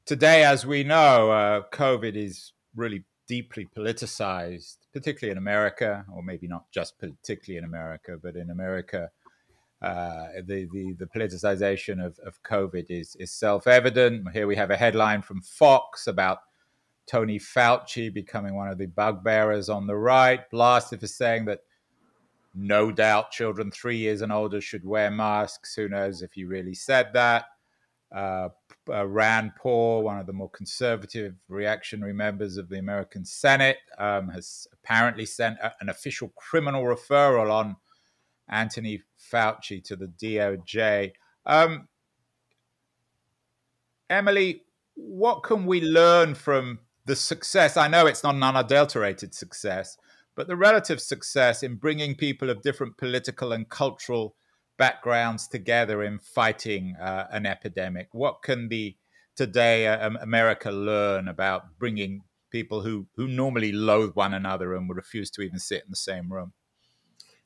Today, 0.06 0.44
as 0.44 0.64
we 0.64 0.84
know, 0.84 1.32
uh, 1.32 1.62
COVID 1.72 2.14
is 2.14 2.52
really 2.76 3.02
deeply 3.26 3.66
politicized, 3.76 4.76
particularly 4.92 5.32
in 5.32 5.38
America, 5.38 6.04
or 6.14 6.22
maybe 6.22 6.46
not 6.46 6.70
just 6.70 7.00
particularly 7.00 7.58
in 7.58 7.64
America, 7.64 8.16
but 8.22 8.36
in 8.36 8.48
America. 8.48 9.10
Uh, 9.80 10.26
the, 10.44 10.68
the, 10.72 10.94
the 10.98 11.06
politicization 11.06 12.04
of, 12.04 12.18
of 12.20 12.42
COVID 12.42 12.86
is, 12.88 13.16
is 13.20 13.32
self 13.32 13.66
evident. 13.66 14.26
Here 14.32 14.46
we 14.46 14.56
have 14.56 14.70
a 14.70 14.76
headline 14.76 15.22
from 15.22 15.40
Fox 15.40 16.06
about 16.08 16.38
Tony 17.06 17.38
Fauci 17.38 18.12
becoming 18.12 18.54
one 18.54 18.68
of 18.68 18.78
the 18.78 18.86
bugbearers 18.86 19.68
on 19.68 19.86
the 19.86 19.96
right, 19.96 20.48
blasted 20.50 21.00
for 21.00 21.06
saying 21.06 21.44
that 21.46 21.60
no 22.54 22.90
doubt 22.90 23.30
children 23.30 23.70
three 23.70 23.96
years 23.96 24.20
and 24.20 24.32
older 24.32 24.60
should 24.60 24.84
wear 24.84 25.10
masks. 25.10 25.74
Who 25.74 25.88
knows 25.88 26.22
if 26.22 26.32
he 26.32 26.44
really 26.44 26.74
said 26.74 27.12
that? 27.14 27.46
Uh, 28.14 28.48
uh, 28.90 29.06
Rand 29.06 29.52
Paul, 29.56 30.02
one 30.02 30.18
of 30.18 30.26
the 30.26 30.32
more 30.32 30.50
conservative 30.50 31.34
reactionary 31.48 32.14
members 32.14 32.56
of 32.56 32.68
the 32.68 32.78
American 32.78 33.24
Senate, 33.24 33.76
um, 33.98 34.28
has 34.30 34.66
apparently 34.72 35.26
sent 35.26 35.58
a, 35.62 35.72
an 35.80 35.88
official 35.88 36.32
criminal 36.36 36.84
referral 36.84 37.52
on 37.52 37.76
Anthony 38.48 39.02
Fauci 39.32 39.82
to 39.84 39.96
the 39.96 40.06
DOJ. 40.06 41.12
Um, 41.46 41.88
Emily, 44.10 44.62
what 44.94 45.42
can 45.42 45.66
we 45.66 45.80
learn 45.80 46.34
from 46.34 46.80
the 47.06 47.16
success? 47.16 47.76
I 47.76 47.88
know 47.88 48.06
it's 48.06 48.22
not 48.22 48.34
an 48.34 48.42
unadulterated 48.42 49.34
success, 49.34 49.96
but 50.34 50.46
the 50.46 50.56
relative 50.56 51.00
success 51.00 51.62
in 51.62 51.76
bringing 51.76 52.14
people 52.14 52.50
of 52.50 52.62
different 52.62 52.96
political 52.96 53.52
and 53.52 53.68
cultural 53.68 54.34
backgrounds 54.78 55.48
together 55.48 56.02
in 56.02 56.18
fighting 56.18 56.96
uh, 57.00 57.26
an 57.30 57.44
epidemic. 57.44 58.08
What 58.12 58.42
can 58.42 58.68
the 58.68 58.96
today 59.36 59.86
uh, 59.86 60.10
America 60.20 60.70
learn 60.70 61.28
about 61.28 61.78
bringing 61.78 62.22
people 62.50 62.80
who 62.82 63.06
who 63.16 63.28
normally 63.28 63.72
loathe 63.72 64.14
one 64.14 64.32
another 64.32 64.74
and 64.74 64.88
would 64.88 64.96
refuse 64.96 65.30
to 65.32 65.42
even 65.42 65.58
sit 65.58 65.82
in 65.84 65.90
the 65.90 65.96
same 65.96 66.32
room? 66.32 66.52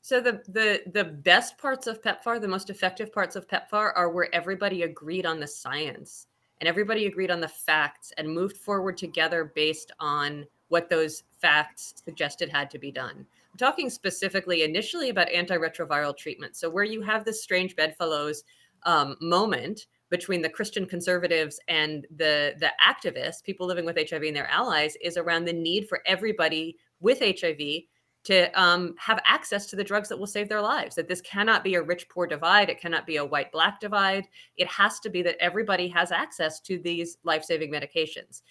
So 0.03 0.19
the 0.19 0.43
the 0.49 0.81
the 0.91 1.05
best 1.05 1.57
parts 1.57 1.87
of 1.87 2.01
PEPFAR, 2.01 2.41
the 2.41 2.47
most 2.47 2.69
effective 2.69 3.13
parts 3.13 3.37
of 3.37 3.47
PEPFAR, 3.47 3.93
are 3.95 4.09
where 4.09 4.27
everybody 4.35 4.83
agreed 4.83 5.25
on 5.25 5.39
the 5.39 5.47
science 5.47 6.27
and 6.59 6.67
everybody 6.67 7.05
agreed 7.05 7.31
on 7.31 7.39
the 7.39 7.47
facts 7.47 8.11
and 8.17 8.27
moved 8.27 8.57
forward 8.57 8.97
together 8.97 9.53
based 9.55 9.93
on 10.01 10.45
what 10.67 10.89
those 10.89 11.23
facts 11.39 11.93
suggested 12.03 12.49
had 12.49 12.69
to 12.71 12.77
be 12.77 12.91
done. 12.91 13.25
I'm 13.53 13.57
talking 13.57 13.89
specifically 13.89 14.63
initially 14.63 15.07
about 15.07 15.29
antiretroviral 15.29 16.17
treatment. 16.17 16.57
So, 16.57 16.69
where 16.69 16.83
you 16.83 17.01
have 17.01 17.23
this 17.23 17.41
strange 17.41 17.73
bedfellows 17.77 18.43
um, 18.85 19.15
moment 19.21 19.87
between 20.09 20.41
the 20.41 20.49
Christian 20.49 20.85
conservatives 20.85 21.61
and 21.69 22.05
the 22.17 22.55
the 22.59 22.73
activists, 22.85 23.41
people 23.41 23.67
living 23.67 23.85
with 23.85 23.95
HIV 23.97 24.23
and 24.23 24.35
their 24.35 24.47
allies, 24.47 24.97
is 25.01 25.15
around 25.15 25.45
the 25.45 25.53
need 25.53 25.87
for 25.87 26.01
everybody 26.05 26.75
with 26.99 27.19
HIV 27.19 27.83
to 28.23 28.59
um, 28.59 28.95
have 28.97 29.19
access 29.25 29.65
to 29.67 29.75
the 29.75 29.83
drugs 29.83 30.09
that 30.09 30.17
will 30.17 30.27
save 30.27 30.47
their 30.47 30.61
lives. 30.61 30.95
That 30.95 31.07
this 31.07 31.21
cannot 31.21 31.63
be 31.63 31.75
a 31.75 31.81
rich 31.81 32.07
poor 32.09 32.25
divide. 32.25 32.69
It 32.69 32.79
cannot 32.79 33.05
be 33.05 33.17
a 33.17 33.25
white 33.25 33.51
black 33.51 33.79
divide. 33.79 34.27
It 34.55 34.67
has 34.67 34.99
to 35.01 35.09
be 35.09 35.21
that 35.23 35.35
everybody 35.39 35.87
has 35.89 36.11
access 36.11 36.59
to 36.61 36.79
these 36.79 37.17
life 37.23 37.43
saving 37.43 37.71
medications. 37.71 38.41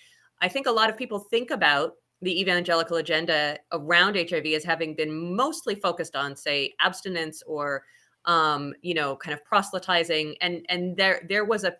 I 0.40 0.48
think 0.48 0.66
a 0.66 0.72
lot 0.72 0.90
of 0.90 0.98
people 0.98 1.18
think 1.18 1.50
about 1.50 1.94
the 2.20 2.40
evangelical 2.40 2.98
agenda 2.98 3.58
around 3.72 4.16
HIV 4.16 4.46
as 4.46 4.64
having 4.64 4.94
been 4.94 5.34
mostly 5.34 5.74
focused 5.74 6.14
on, 6.14 6.36
say, 6.36 6.74
abstinence 6.80 7.42
or, 7.46 7.84
um, 8.26 8.74
you 8.82 8.94
know, 8.94 9.16
kind 9.16 9.34
of 9.34 9.44
proselytizing, 9.44 10.36
and 10.40 10.64
and 10.68 10.96
there 10.96 11.22
there 11.28 11.44
was 11.44 11.64
a 11.64 11.74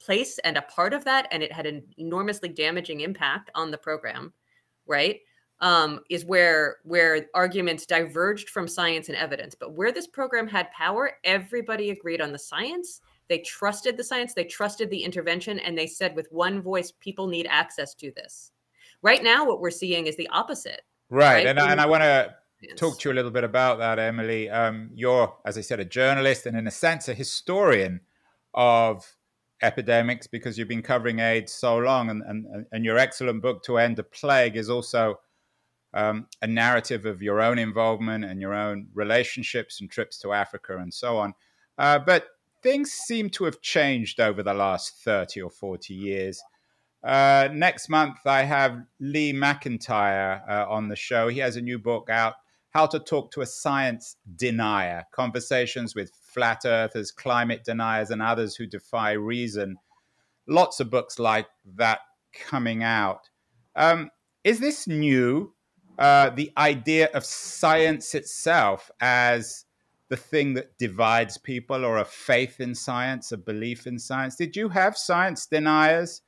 place 0.00 0.38
and 0.44 0.56
a 0.56 0.62
part 0.62 0.92
of 0.92 1.04
that, 1.04 1.26
and 1.32 1.42
it 1.42 1.52
had 1.52 1.66
an 1.66 1.82
enormously 1.96 2.48
damaging 2.48 3.00
impact 3.00 3.50
on 3.56 3.70
the 3.70 3.78
program, 3.78 4.32
right? 4.86 5.20
Um, 5.60 6.00
is 6.08 6.24
where 6.24 6.76
where 6.84 7.26
arguments 7.34 7.84
diverged 7.84 8.48
from 8.50 8.68
science 8.68 9.08
and 9.08 9.18
evidence. 9.18 9.56
But 9.58 9.72
where 9.72 9.90
this 9.90 10.06
program 10.06 10.46
had 10.46 10.70
power, 10.70 11.12
everybody 11.24 11.90
agreed 11.90 12.20
on 12.20 12.30
the 12.30 12.38
science. 12.38 13.00
They 13.28 13.38
trusted 13.40 13.96
the 13.96 14.04
science, 14.04 14.34
they 14.34 14.44
trusted 14.44 14.88
the 14.88 15.02
intervention, 15.02 15.58
and 15.58 15.76
they 15.76 15.86
said 15.86 16.16
with 16.16 16.28
one 16.30 16.62
voice, 16.62 16.92
people 17.00 17.26
need 17.26 17.46
access 17.50 17.92
to 17.94 18.12
this. 18.16 18.52
Right 19.02 19.22
now, 19.22 19.44
what 19.44 19.60
we're 19.60 19.70
seeing 19.70 20.06
is 20.06 20.16
the 20.16 20.28
opposite. 20.28 20.82
Right, 21.10 21.34
right? 21.34 21.46
and, 21.46 21.58
I, 21.58 21.72
and 21.72 21.80
I 21.80 21.86
want 21.86 22.02
to 22.02 22.34
talk 22.76 22.98
to 23.00 23.08
you 23.08 23.12
a 23.12 23.16
little 23.16 23.30
bit 23.30 23.44
about 23.44 23.78
that, 23.78 23.98
Emily. 23.98 24.48
Um, 24.50 24.90
you're, 24.94 25.34
as 25.44 25.58
I 25.58 25.60
said, 25.60 25.80
a 25.80 25.84
journalist 25.84 26.46
and, 26.46 26.56
in 26.56 26.66
a 26.66 26.70
sense, 26.70 27.08
a 27.08 27.14
historian 27.14 28.00
of 28.54 29.16
epidemics 29.62 30.26
because 30.26 30.58
you've 30.58 30.68
been 30.68 30.82
covering 30.82 31.18
AIDS 31.18 31.52
so 31.52 31.78
long, 31.78 32.10
and, 32.10 32.22
and, 32.22 32.66
and 32.72 32.84
your 32.84 32.98
excellent 32.98 33.42
book, 33.42 33.62
To 33.64 33.78
End 33.78 33.98
a 33.98 34.02
Plague, 34.02 34.56
is 34.56 34.70
also 34.70 35.20
um, 35.94 36.26
a 36.42 36.46
narrative 36.46 37.06
of 37.06 37.22
your 37.22 37.40
own 37.40 37.58
involvement 37.58 38.24
and 38.24 38.40
your 38.40 38.54
own 38.54 38.88
relationships 38.94 39.80
and 39.80 39.90
trips 39.90 40.18
to 40.20 40.32
Africa 40.32 40.76
and 40.76 40.92
so 40.92 41.16
on. 41.16 41.34
Uh, 41.78 41.98
but 41.98 42.26
things 42.62 42.92
seem 42.92 43.30
to 43.30 43.44
have 43.44 43.60
changed 43.60 44.20
over 44.20 44.42
the 44.42 44.54
last 44.54 45.02
30 45.04 45.42
or 45.42 45.50
40 45.50 45.94
years. 45.94 46.42
Uh, 47.02 47.48
next 47.52 47.88
month, 47.88 48.18
I 48.26 48.42
have 48.42 48.82
Lee 49.00 49.32
McIntyre 49.32 50.42
uh, 50.48 50.66
on 50.68 50.88
the 50.88 50.96
show. 50.96 51.28
He 51.28 51.38
has 51.38 51.56
a 51.56 51.60
new 51.60 51.78
book 51.78 52.10
out, 52.10 52.34
How 52.70 52.86
to 52.86 52.98
Talk 52.98 53.30
to 53.32 53.42
a 53.42 53.46
Science 53.46 54.16
Denier 54.36 55.04
Conversations 55.12 55.94
with 55.94 56.10
Flat 56.20 56.62
Earthers, 56.64 57.12
Climate 57.12 57.64
Deniers, 57.64 58.10
and 58.10 58.20
others 58.20 58.56
who 58.56 58.66
defy 58.66 59.12
reason. 59.12 59.76
Lots 60.48 60.80
of 60.80 60.90
books 60.90 61.18
like 61.18 61.46
that 61.76 62.00
coming 62.32 62.82
out. 62.82 63.28
Um, 63.76 64.10
is 64.42 64.58
this 64.58 64.88
new? 64.88 65.54
Uh, 65.98 66.30
the 66.30 66.52
idea 66.56 67.10
of 67.12 67.24
science 67.24 68.14
itself 68.14 68.90
as 69.00 69.64
the 70.08 70.16
thing 70.16 70.54
that 70.54 70.78
divides 70.78 71.36
people, 71.36 71.84
or 71.84 71.98
a 71.98 72.04
faith 72.04 72.60
in 72.60 72.74
science, 72.74 73.32
a 73.32 73.36
belief 73.36 73.86
in 73.86 73.98
science. 73.98 74.36
Did 74.36 74.56
you 74.56 74.68
have 74.70 74.96
science 74.96 75.46
deniers 75.46 76.22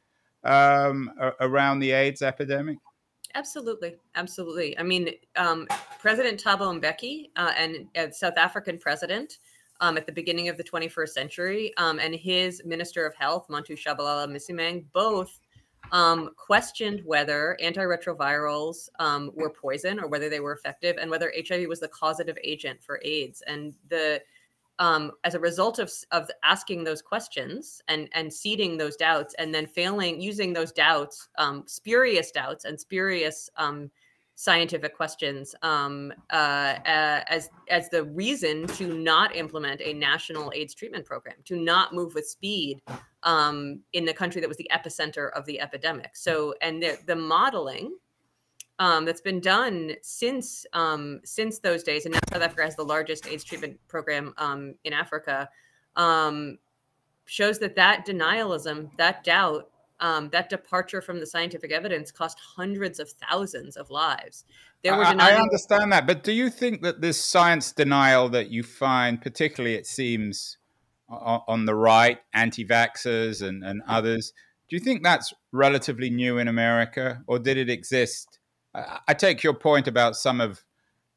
um, 0.45 1.11
around 1.41 1.79
the 1.79 1.93
AIDS 1.93 2.21
epidemic? 2.21 2.79
Absolutely, 3.35 3.97
absolutely. 4.17 4.79
I 4.79 4.83
mean, 4.83 5.11
um, 5.37 5.67
President 5.99 6.43
Thabo 6.43 6.79
Mbeki 6.79 7.31
uh, 7.37 7.53
and 7.57 8.15
South 8.15 8.37
African 8.37 8.77
president 8.77 9.39
um, 9.81 9.97
at 9.97 10.05
the 10.05 10.13
beginning 10.13 10.49
of 10.49 10.57
the 10.57 10.65
21st 10.65 11.09
century, 11.09 11.73
um, 11.77 11.99
and 11.99 12.15
his 12.15 12.63
Minister 12.65 13.07
of 13.07 13.15
Health, 13.15 13.47
Manto 13.49 13.75
Tshabalala 13.75 14.29
Msimang, 14.29 14.85
both 14.93 15.41
um, 15.93 16.31
questioned 16.37 17.03
whether 17.05 17.57
antiretrovirals 17.63 18.89
um, 18.99 19.31
were 19.35 19.51
poison 19.51 19.99
or 19.99 20.07
whether 20.07 20.29
they 20.29 20.41
were 20.41 20.53
effective, 20.53 20.97
and 21.01 21.11
whether 21.11 21.33
HIV 21.37 21.69
was 21.69 21.81
the 21.81 21.89
causative 21.89 22.39
agent 22.45 22.83
for 22.83 23.01
AIDS. 23.05 23.43
And 23.47 23.77
the 23.89 24.23
um, 24.79 25.13
as 25.25 25.35
a 25.35 25.39
result 25.39 25.79
of, 25.79 25.93
of 26.11 26.31
asking 26.43 26.85
those 26.85 27.03
questions 27.03 27.83
and 27.89 28.09
and 28.15 28.33
seeding 28.33 28.79
those 28.79 28.97
doubts 28.97 29.35
and 29.39 29.55
then 29.55 29.67
failing 29.67 30.21
using 30.21 30.53
those 30.53 30.73
doubts 30.73 31.29
um, 31.37 31.65
spurious 31.67 32.31
doubts 32.31 32.65
and 32.65 32.81
spurious 32.81 33.51
um, 33.57 33.91
scientific 34.35 34.97
questions 34.97 35.55
um, 35.63 36.13
uh, 36.31 36.77
as 36.87 37.51
as 37.69 37.91
the 37.91 38.05
reason 38.05 38.67
to 38.67 38.97
not 38.99 39.37
implement 39.37 39.81
a 39.83 39.93
national 39.93 40.51
AIDS 40.55 40.75
treatment 40.75 41.05
program, 41.05 41.37
to 41.45 41.57
not 41.57 41.93
move 41.93 42.15
with 42.15 42.27
speed 42.27 42.81
um, 43.23 43.81
in 43.93 44.05
the 44.05 44.15
country 44.15 44.41
that 44.41 44.49
was 44.49 44.57
the 44.57 44.71
epicenter 44.73 45.31
of 45.33 45.45
the 45.45 45.61
epidemic. 45.61 46.17
So, 46.17 46.55
and 46.63 46.83
the, 46.83 46.99
the 47.07 47.17
modeling 47.17 47.97
um, 48.79 49.05
that's 49.05 49.21
been 49.21 49.41
done 49.41 49.93
since 50.01 50.65
um, 50.73 51.21
since 51.25 51.59
those 51.59 51.83
days, 51.83 52.07
and 52.07 52.15
now 52.15 52.21
South 52.33 52.43
Africa 52.43 52.63
has 52.63 52.77
the 52.77 52.85
largest 52.85 53.27
AIDS 53.27 53.45
treatment 53.45 53.79
program 53.89 54.33
um, 54.39 54.75
in 54.85 54.95
Africa, 54.95 55.49
um, 55.97 56.57
shows 57.27 57.59
that 57.59 57.77
that 57.77 58.07
denialism, 58.07 58.91
that 58.97 59.23
doubt, 59.23 59.69
um, 60.01 60.29
that 60.31 60.49
departure 60.49 61.01
from 61.01 61.21
the 61.21 61.27
scientific 61.27 61.73
evidence 61.73 62.11
cost 62.11 62.39
hundreds 62.57 62.99
of 62.99 63.11
thousands 63.11 63.77
of 63.77 63.91
lives. 63.91 64.45
There 64.83 64.97
were 64.97 65.05
I, 65.05 65.15
I 65.15 65.35
understand 65.35 65.93
that, 65.93 66.07
but 66.07 66.25
do 66.25 66.33
you 66.33 66.51
think 66.51 66.83
that 66.83 67.01
this 67.01 67.23
science 67.23 67.73
denial 67.73 68.29
that 68.31 68.51
you 68.51 68.63
find, 68.63 69.21
particularly 69.21 69.75
it 69.75 69.87
seems 69.87 70.57
on 71.09 71.67
the 71.67 71.75
right, 71.75 72.19
anti-vaxxers 72.33 73.47
and, 73.47 73.65
and 73.65 73.83
others, 73.89 74.33
do 74.69 74.77
you 74.77 74.81
think 74.81 75.03
that's 75.03 75.35
relatively 75.53 76.09
new 76.09 76.39
in 76.39 76.47
America, 76.47 77.23
or 77.27 77.39
did 77.39 77.57
it 77.57 77.69
exist? 77.69 78.39
I 78.73 79.15
take 79.15 79.43
your 79.43 79.55
point 79.55 79.89
about 79.89 80.15
some 80.15 80.41
of 80.41 80.63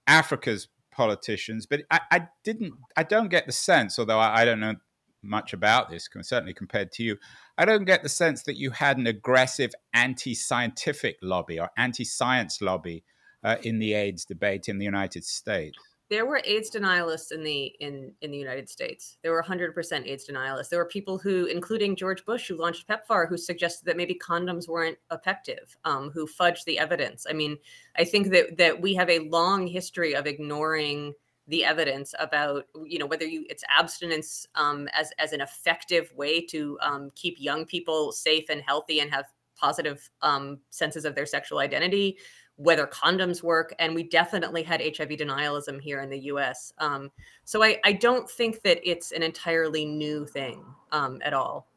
Africa's 0.07 0.67
politicians, 0.91 1.67
but 1.67 1.81
I, 1.91 1.99
I 2.11 2.27
didn't. 2.43 2.73
I 2.97 3.03
don't 3.03 3.29
get 3.29 3.45
the 3.45 3.51
sense, 3.51 3.99
although 3.99 4.19
I, 4.19 4.41
I 4.41 4.45
don't 4.45 4.59
know 4.59 4.75
much 5.23 5.53
about 5.53 5.89
this, 5.89 6.09
certainly 6.21 6.53
compared 6.53 6.91
to 6.93 7.03
you, 7.03 7.17
I 7.57 7.65
don't 7.65 7.85
get 7.85 8.03
the 8.03 8.09
sense 8.09 8.43
that 8.43 8.57
you 8.57 8.71
had 8.71 8.97
an 8.97 9.07
aggressive 9.07 9.73
anti-scientific 9.93 11.17
lobby 11.21 11.59
or 11.59 11.69
anti-science 11.77 12.61
lobby 12.61 13.03
uh, 13.43 13.57
in 13.63 13.79
the 13.79 13.93
AIDS 13.93 14.25
debate 14.25 14.69
in 14.69 14.77
the 14.77 14.85
United 14.85 15.23
States 15.25 15.77
there 16.13 16.27
were 16.27 16.41
AIDS 16.45 16.69
denialists 16.69 17.31
in 17.31 17.43
the 17.43 17.73
in 17.79 18.11
in 18.21 18.29
the 18.29 18.37
United 18.37 18.69
States. 18.69 19.17
There 19.23 19.31
were 19.31 19.41
100% 19.41 19.73
AIDS 20.05 20.27
denialists. 20.29 20.69
There 20.69 20.77
were 20.77 20.85
people 20.85 21.17
who, 21.17 21.45
including 21.45 21.95
George 21.95 22.23
Bush, 22.23 22.47
who 22.47 22.55
launched 22.55 22.87
PEPFAR, 22.87 23.27
who 23.27 23.35
suggested 23.35 23.85
that 23.85 23.97
maybe 23.97 24.13
condoms 24.13 24.67
weren't 24.67 24.99
effective, 25.11 25.75
um, 25.85 26.11
who 26.11 26.27
fudged 26.27 26.65
the 26.65 26.77
evidence. 26.77 27.25
I 27.27 27.33
mean, 27.33 27.57
I 27.97 28.03
think 28.03 28.29
that 28.29 28.57
that 28.57 28.79
we 28.79 28.93
have 28.93 29.09
a 29.09 29.27
long 29.27 29.65
history 29.65 30.13
of 30.13 30.27
ignoring 30.27 31.13
the 31.47 31.65
evidence 31.65 32.15
about 32.19 32.65
you 32.85 32.97
know 32.97 33.05
whether 33.05 33.25
you 33.25 33.45
it's 33.49 33.63
abstinence 33.75 34.47
um, 34.55 34.87
as 34.93 35.11
as 35.19 35.33
an 35.33 35.41
effective 35.41 36.11
way 36.15 36.39
to 36.39 36.77
um, 36.81 37.11
keep 37.15 37.35
young 37.39 37.65
people 37.65 38.11
safe 38.11 38.45
and 38.49 38.61
healthy 38.61 38.99
and 39.01 39.11
have 39.11 39.25
positive 39.55 40.09
um, 40.21 40.59
senses 40.69 41.05
of 41.05 41.15
their 41.15 41.25
sexual 41.25 41.59
identity 41.59 42.17
whether 42.55 42.85
condoms 42.87 43.41
work. 43.41 43.73
And 43.79 43.95
we 43.95 44.03
definitely 44.03 44.63
had 44.63 44.81
HIV 44.81 45.09
denialism 45.09 45.81
here 45.81 46.01
in 46.01 46.09
the 46.09 46.19
US. 46.19 46.73
Um, 46.77 47.11
so 47.45 47.63
I, 47.63 47.79
I, 47.83 47.93
don't 47.93 48.29
think 48.29 48.61
that 48.61 48.79
it's 48.87 49.11
an 49.11 49.23
entirely 49.23 49.85
new 49.85 50.25
thing 50.25 50.63
um, 50.91 51.19
at 51.23 51.33
all. 51.33 51.67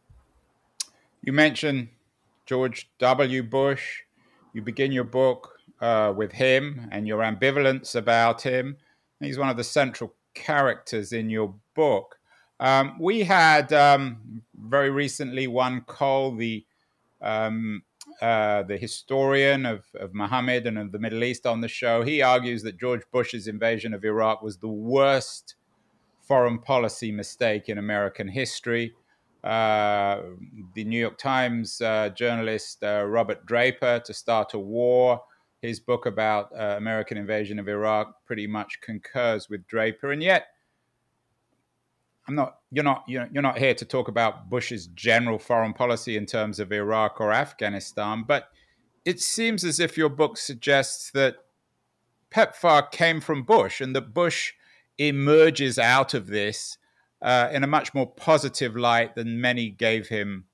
You 1.23 1.33
mentioned 1.33 1.89
George 2.45 2.91
W. 2.99 3.43
Bush. 3.43 4.03
You 4.53 4.63
begin 4.63 4.93
your 4.93 5.05
book 5.05 5.59
uh, 5.81 6.13
with 6.17 6.33
him 6.33 6.89
and 6.93 7.07
your 7.07 7.21
ambivalence 7.21 7.97
about 7.97 8.43
him. 8.43 8.77
He's 9.21 9.39
one 9.39 9.49
of 9.49 9.57
the 9.57 9.65
central 9.65 10.15
characters 10.35 11.13
in 11.13 11.31
your 11.31 11.55
book. 11.75 12.17
Um, 12.61 12.97
we 13.01 13.21
had 13.25 13.73
um, 13.73 14.43
very 14.55 14.91
recently 14.91 15.47
Juan 15.47 15.83
Cole, 15.83 16.37
the 16.37 16.65
um, 17.21 17.83
uh, 18.23 18.63
the 18.63 18.77
historian 18.77 19.67
of, 19.67 19.85
of 19.99 20.15
Muhammad 20.15 20.67
and 20.67 20.79
of 20.79 20.93
the 20.93 20.99
Middle 20.99 21.25
East 21.25 21.47
on 21.47 21.61
the 21.61 21.69
show. 21.69 22.03
He 22.03 22.23
argues 22.23 22.63
that 22.63 22.79
George 22.79 23.03
Bush's 23.13 23.49
invasion 23.49 23.93
of 23.93 24.05
Iraq 24.05 24.43
was 24.43 24.59
the 24.59 24.69
worst 24.69 25.57
foreign 26.23 26.59
policy 26.59 27.13
mistake 27.13 27.69
in 27.69 27.79
American 27.79 28.29
history. 28.29 28.95
Uh, 29.45 30.23
the 30.75 30.85
New 30.85 30.99
York 30.99 31.19
Times 31.19 31.81
uh, 31.81 32.09
journalist 32.11 32.83
uh, 32.83 33.05
Robert 33.05 33.45
Draper, 33.47 34.01
To 34.05 34.15
Start 34.15 34.55
a 34.55 34.59
War, 34.59 35.21
his 35.67 35.81
book 35.81 36.07
about 36.07 36.51
uh, 36.53 36.75
American 36.77 37.19
invasion 37.19 37.59
of 37.59 37.69
Iraq 37.69 38.25
pretty 38.25 38.47
much 38.47 38.81
concurs 38.81 39.49
with 39.49 39.67
Draper. 39.67 40.13
And 40.13 40.23
yet, 40.23 40.49
I'm 42.29 42.35
not. 42.35 42.59
You're 42.71 42.85
not. 42.85 43.05
You're, 43.07 43.29
not 43.31 43.59
here 43.59 43.75
to 43.75 43.85
talk 43.85 44.09
about 44.09 44.51
Bush's 44.51 44.89
general 44.89 45.39
foreign 45.39 45.73
policy 45.73 46.17
in 46.17 46.27
terms 46.27 46.59
of 46.59 46.73
Iraq 46.73 47.21
or 47.21 47.33
Afghanistan, 47.33 48.25
but 48.27 48.49
it 49.05 49.21
seems 49.21 49.65
as 49.65 49.79
if 49.79 49.97
your 49.97 50.09
book 50.09 50.37
suggests 50.37 51.11
that 51.13 51.37
PEPFAR 52.31 52.91
came 52.91 53.21
from 53.21 53.45
Bush, 53.45 53.81
and 53.81 53.95
that 53.95 54.13
Bush 54.13 54.55
emerges 54.99 55.79
out 55.79 56.15
of 56.15 56.27
this 56.27 56.79
uh, 57.23 57.49
in 57.53 57.63
a 57.63 57.69
much 57.69 57.95
more 57.95 58.11
positive 58.11 58.77
light 58.77 59.15
than 59.15 59.41
many 59.41 59.71
gave 59.71 60.09
him 60.09 60.47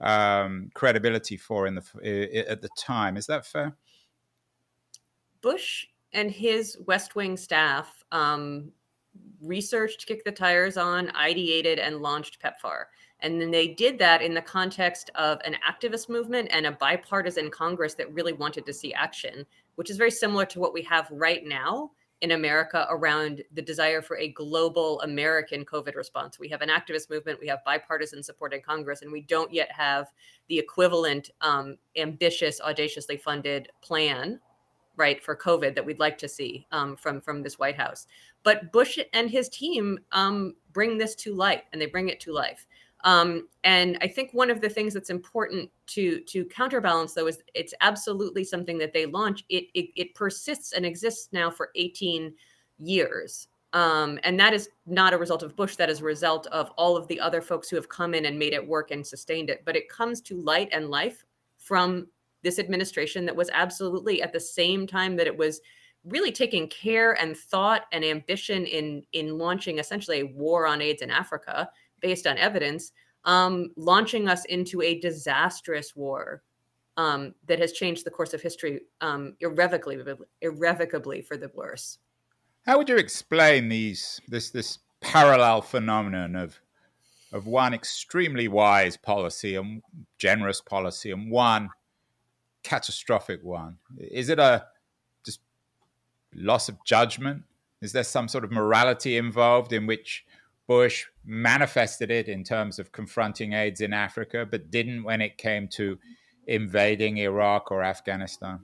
um, 0.00 0.70
credibility 0.74 1.36
for 1.36 1.66
in 1.66 1.74
the 1.74 2.46
at 2.48 2.62
the 2.62 2.68
time. 2.78 3.16
Is 3.16 3.26
that 3.26 3.44
fair? 3.44 3.76
Bush 5.40 5.86
and 6.12 6.30
his 6.30 6.78
West 6.86 7.14
Wing 7.14 7.36
staff 7.36 8.04
um, 8.12 8.72
researched 9.42 10.06
Kick 10.06 10.24
the 10.24 10.32
Tires 10.32 10.76
on, 10.76 11.08
ideated, 11.08 11.78
and 11.78 12.00
launched 12.00 12.40
PEPFAR. 12.40 12.84
And 13.20 13.40
then 13.40 13.50
they 13.50 13.68
did 13.68 13.98
that 13.98 14.22
in 14.22 14.34
the 14.34 14.42
context 14.42 15.10
of 15.14 15.38
an 15.44 15.56
activist 15.66 16.08
movement 16.08 16.48
and 16.52 16.66
a 16.66 16.72
bipartisan 16.72 17.50
Congress 17.50 17.94
that 17.94 18.12
really 18.12 18.34
wanted 18.34 18.66
to 18.66 18.72
see 18.72 18.92
action, 18.92 19.46
which 19.76 19.90
is 19.90 19.96
very 19.96 20.10
similar 20.10 20.44
to 20.46 20.60
what 20.60 20.74
we 20.74 20.82
have 20.82 21.08
right 21.10 21.44
now 21.44 21.90
in 22.22 22.32
America 22.32 22.86
around 22.90 23.42
the 23.52 23.62
desire 23.62 24.00
for 24.00 24.16
a 24.16 24.28
global 24.28 25.00
American 25.02 25.64
COVID 25.64 25.96
response. 25.96 26.38
We 26.38 26.48
have 26.48 26.62
an 26.62 26.70
activist 26.70 27.10
movement, 27.10 27.40
we 27.40 27.46
have 27.48 27.64
bipartisan 27.64 28.22
support 28.22 28.54
in 28.54 28.62
Congress, 28.62 29.02
and 29.02 29.12
we 29.12 29.22
don't 29.22 29.52
yet 29.52 29.70
have 29.70 30.08
the 30.48 30.58
equivalent 30.58 31.30
um, 31.42 31.76
ambitious, 31.96 32.60
audaciously 32.60 33.18
funded 33.18 33.68
plan 33.82 34.40
right 34.96 35.22
for 35.22 35.36
COVID 35.36 35.74
that 35.74 35.84
we'd 35.84 35.98
like 35.98 36.18
to 36.18 36.28
see 36.28 36.66
um, 36.72 36.96
from 36.96 37.20
from 37.20 37.42
this 37.42 37.58
White 37.58 37.76
House. 37.76 38.06
But 38.42 38.72
Bush 38.72 38.98
and 39.12 39.30
his 39.30 39.48
team 39.48 39.98
um, 40.12 40.54
bring 40.72 40.98
this 40.98 41.14
to 41.16 41.34
light, 41.34 41.64
and 41.72 41.80
they 41.80 41.86
bring 41.86 42.08
it 42.08 42.20
to 42.20 42.32
life. 42.32 42.66
Um, 43.04 43.48
and 43.62 43.98
I 44.00 44.08
think 44.08 44.30
one 44.32 44.50
of 44.50 44.60
the 44.60 44.68
things 44.68 44.94
that's 44.94 45.10
important 45.10 45.70
to 45.88 46.20
to 46.20 46.44
counterbalance, 46.46 47.14
though, 47.14 47.26
is 47.28 47.42
it's 47.54 47.74
absolutely 47.80 48.44
something 48.44 48.78
that 48.78 48.92
they 48.92 49.06
launch. 49.06 49.44
It 49.48 49.66
it, 49.74 49.90
it 49.96 50.14
persists 50.14 50.72
and 50.72 50.84
exists 50.84 51.28
now 51.32 51.50
for 51.50 51.70
18 51.74 52.34
years. 52.78 53.48
Um, 53.72 54.18
and 54.22 54.40
that 54.40 54.54
is 54.54 54.70
not 54.86 55.12
a 55.12 55.18
result 55.18 55.42
of 55.42 55.54
Bush. 55.54 55.76
That 55.76 55.90
is 55.90 56.00
a 56.00 56.04
result 56.04 56.46
of 56.46 56.70
all 56.78 56.96
of 56.96 57.06
the 57.08 57.20
other 57.20 57.42
folks 57.42 57.68
who 57.68 57.76
have 57.76 57.88
come 57.88 58.14
in 58.14 58.24
and 58.24 58.38
made 58.38 58.54
it 58.54 58.66
work 58.66 58.90
and 58.90 59.06
sustained 59.06 59.50
it. 59.50 59.62
But 59.64 59.76
it 59.76 59.88
comes 59.88 60.20
to 60.22 60.40
light 60.40 60.70
and 60.72 60.88
life 60.88 61.24
from 61.58 62.06
this 62.46 62.60
administration 62.60 63.26
that 63.26 63.34
was 63.34 63.50
absolutely 63.52 64.22
at 64.22 64.32
the 64.32 64.38
same 64.38 64.86
time 64.86 65.16
that 65.16 65.26
it 65.26 65.36
was 65.36 65.60
really 66.04 66.30
taking 66.30 66.68
care 66.68 67.20
and 67.20 67.36
thought 67.36 67.86
and 67.90 68.04
ambition 68.04 68.64
in 68.66 69.02
in 69.12 69.36
launching 69.36 69.80
essentially 69.80 70.20
a 70.20 70.26
war 70.26 70.64
on 70.64 70.80
AIDS 70.80 71.02
in 71.02 71.10
Africa 71.10 71.68
based 72.00 72.24
on 72.24 72.38
evidence, 72.38 72.92
um, 73.24 73.70
launching 73.76 74.28
us 74.28 74.44
into 74.44 74.80
a 74.80 75.00
disastrous 75.00 75.96
war 75.96 76.44
um, 76.96 77.34
that 77.48 77.58
has 77.58 77.72
changed 77.72 78.06
the 78.06 78.10
course 78.10 78.32
of 78.32 78.40
history 78.40 78.82
um, 79.00 79.34
irrevocably, 79.40 79.98
irrevocably 80.40 81.22
for 81.22 81.36
the 81.36 81.50
worse. 81.52 81.98
How 82.64 82.78
would 82.78 82.88
you 82.88 82.96
explain 82.96 83.68
these 83.68 84.20
this 84.28 84.50
this 84.50 84.78
parallel 85.00 85.62
phenomenon 85.62 86.36
of 86.36 86.60
of 87.32 87.48
one 87.48 87.74
extremely 87.74 88.46
wise 88.46 88.96
policy 88.96 89.56
and 89.56 89.82
generous 90.18 90.60
policy 90.60 91.10
and 91.10 91.28
one 91.28 91.68
catastrophic 92.66 93.44
one? 93.44 93.78
Is 93.98 94.28
it 94.28 94.40
a 94.40 94.66
just 95.24 95.40
loss 96.34 96.68
of 96.68 96.76
judgment? 96.84 97.44
Is 97.80 97.92
there 97.92 98.04
some 98.04 98.26
sort 98.26 98.44
of 98.44 98.50
morality 98.50 99.16
involved 99.16 99.72
in 99.72 99.86
which 99.86 100.24
Bush 100.66 101.06
manifested 101.24 102.10
it 102.10 102.28
in 102.28 102.42
terms 102.42 102.80
of 102.80 102.90
confronting 102.90 103.52
AIDS 103.52 103.80
in 103.80 103.92
Africa, 103.92 104.44
but 104.50 104.70
didn't 104.70 105.04
when 105.04 105.20
it 105.20 105.38
came 105.38 105.68
to 105.68 105.98
invading 106.48 107.18
Iraq 107.18 107.70
or 107.70 107.84
Afghanistan? 107.84 108.58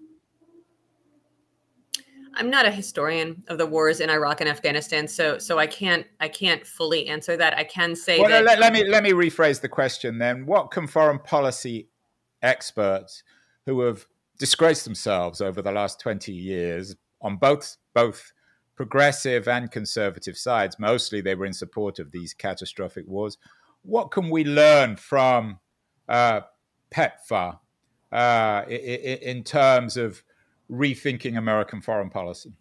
I'm 2.35 2.51
not 2.51 2.67
a 2.67 2.71
historian 2.71 3.45
of 3.47 3.59
the 3.59 3.67
wars 3.67 4.01
in 4.01 4.11
Iraq 4.11 4.41
and 4.41 4.51
Afghanistan, 4.51 5.07
so 5.07 5.39
so 5.39 5.59
I 5.59 5.69
can't 5.69 6.07
I 6.19 6.29
can't 6.29 6.67
fully 6.67 7.07
answer 7.07 7.37
that. 7.37 7.57
I 7.57 7.63
can 7.63 7.95
say 7.95 8.19
well, 8.19 8.31
that. 8.31 8.45
Let, 8.45 8.59
let 8.59 8.73
me 8.73 8.85
let 8.89 9.05
me 9.05 9.13
rephrase 9.13 9.61
the 9.61 9.69
question 9.69 10.19
then. 10.19 10.47
What 10.47 10.71
can 10.73 10.89
foreign 10.89 11.21
policy 11.21 11.89
experts 12.43 13.23
who 13.67 13.81
have 13.81 14.07
disgraced 14.39 14.85
themselves 14.85 15.41
over 15.41 15.63
the 15.63 15.73
last 15.73 16.01
20 16.01 16.33
years 16.33 16.97
on 17.21 17.37
both 17.37 17.77
both 17.95 18.33
progressive 18.75 19.47
and 19.47 19.71
conservative 19.71 20.37
sides. 20.37 20.79
Mostly 20.79 21.21
they 21.21 21.35
were 21.35 21.47
in 21.47 21.53
support 21.53 21.99
of 21.99 22.11
these 22.11 22.35
catastrophic 22.35 23.07
wars. 23.07 23.39
What 23.83 24.11
can 24.11 24.31
we 24.31 24.45
learn 24.45 24.97
from 24.97 25.61
uh, 26.09 26.41
PEPFAR 26.91 27.59
uh, 28.11 28.63
in, 28.69 29.19
in 29.19 29.45
terms 29.45 29.97
of 29.97 30.23
rethinking 30.71 31.37
American 31.37 31.81
foreign 31.81 32.11
policy? 32.11 32.53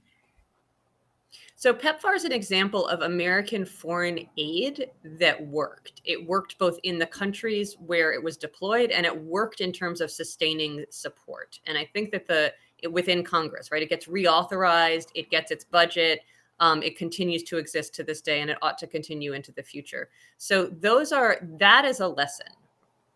So 1.62 1.76
PEPFAR 1.76 2.16
is 2.16 2.26
an 2.26 2.32
example 2.32 2.88
of 2.88 3.04
American 3.04 3.66
foreign 3.66 4.28
aid 4.36 4.90
that 5.04 5.46
worked. 5.46 6.02
It 6.04 6.26
worked 6.26 6.58
both 6.58 6.80
in 6.82 6.98
the 6.98 7.06
countries 7.06 7.76
where 7.86 8.12
it 8.14 8.24
was 8.24 8.36
deployed 8.36 8.90
and 8.90 9.06
it 9.06 9.16
worked 9.16 9.62
in 9.62 9.72
terms 9.72 10.02
of 10.02 10.10
sustaining 10.10 10.86
support. 10.90 11.60
And 11.68 11.78
I 11.78 11.88
think 11.94 12.10
that 12.14 12.26
the 12.26 12.52
within 12.90 13.24
Congress, 13.24 13.72
right? 13.72 13.84
It 13.84 13.90
gets 13.90 14.08
reauthorized, 14.08 15.10
it 15.14 15.30
gets 15.30 15.52
its 15.52 15.64
budget. 15.64 16.22
Um, 16.60 16.82
it 16.82 16.98
continues 16.98 17.44
to 17.44 17.60
exist 17.60 17.94
to 17.94 18.04
this 18.04 18.22
day 18.22 18.42
and 18.42 18.50
it 18.50 18.58
ought 18.64 18.80
to 18.80 18.88
continue 18.88 19.34
into 19.34 19.52
the 19.52 19.62
future. 19.62 20.10
So 20.40 20.66
those 20.66 21.12
are 21.12 21.48
that 21.60 21.86
is 21.86 22.00
a 22.00 22.08
lesson 22.08 22.48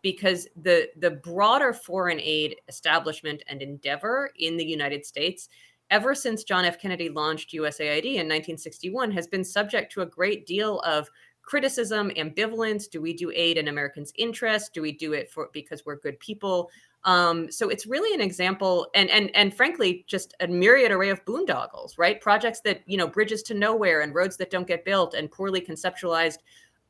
because 0.02 0.46
the 0.62 0.88
the 1.00 1.10
broader 1.10 1.72
foreign 1.72 2.20
aid 2.20 2.54
establishment 2.68 3.42
and 3.48 3.60
endeavor 3.60 4.30
in 4.38 4.56
the 4.56 4.64
United 4.64 5.04
States 5.04 5.48
ever 5.90 6.14
since 6.14 6.44
John 6.44 6.64
F 6.64 6.80
Kennedy 6.80 7.08
launched 7.08 7.52
USAID 7.52 8.04
in 8.04 8.26
1961 8.26 9.10
has 9.12 9.26
been 9.26 9.44
subject 9.44 9.92
to 9.92 10.02
a 10.02 10.06
great 10.06 10.46
deal 10.46 10.80
of 10.80 11.08
criticism, 11.42 12.10
ambivalence. 12.16 12.90
Do 12.90 13.00
we 13.00 13.14
do 13.14 13.32
aid 13.34 13.56
in 13.56 13.68
Americans' 13.68 14.12
interest? 14.16 14.74
Do 14.74 14.82
we 14.82 14.92
do 14.92 15.14
it 15.14 15.30
for 15.30 15.48
because 15.52 15.86
we're 15.86 15.96
good 15.96 16.18
people? 16.20 16.70
Um, 17.04 17.50
so 17.52 17.68
it's 17.68 17.86
really 17.86 18.12
an 18.14 18.20
example, 18.20 18.88
and 18.94 19.08
and 19.10 19.30
and 19.34 19.54
frankly, 19.54 20.04
just 20.08 20.34
a 20.40 20.48
myriad 20.48 20.90
array 20.90 21.10
of 21.10 21.24
boondoggles, 21.24 21.96
right? 21.96 22.20
Projects 22.20 22.60
that 22.62 22.82
you 22.86 22.96
know, 22.96 23.06
bridges 23.06 23.42
to 23.44 23.54
nowhere, 23.54 24.00
and 24.00 24.12
roads 24.12 24.36
that 24.38 24.50
don't 24.50 24.66
get 24.66 24.84
built, 24.84 25.14
and 25.14 25.30
poorly 25.30 25.60
conceptualized, 25.60 26.38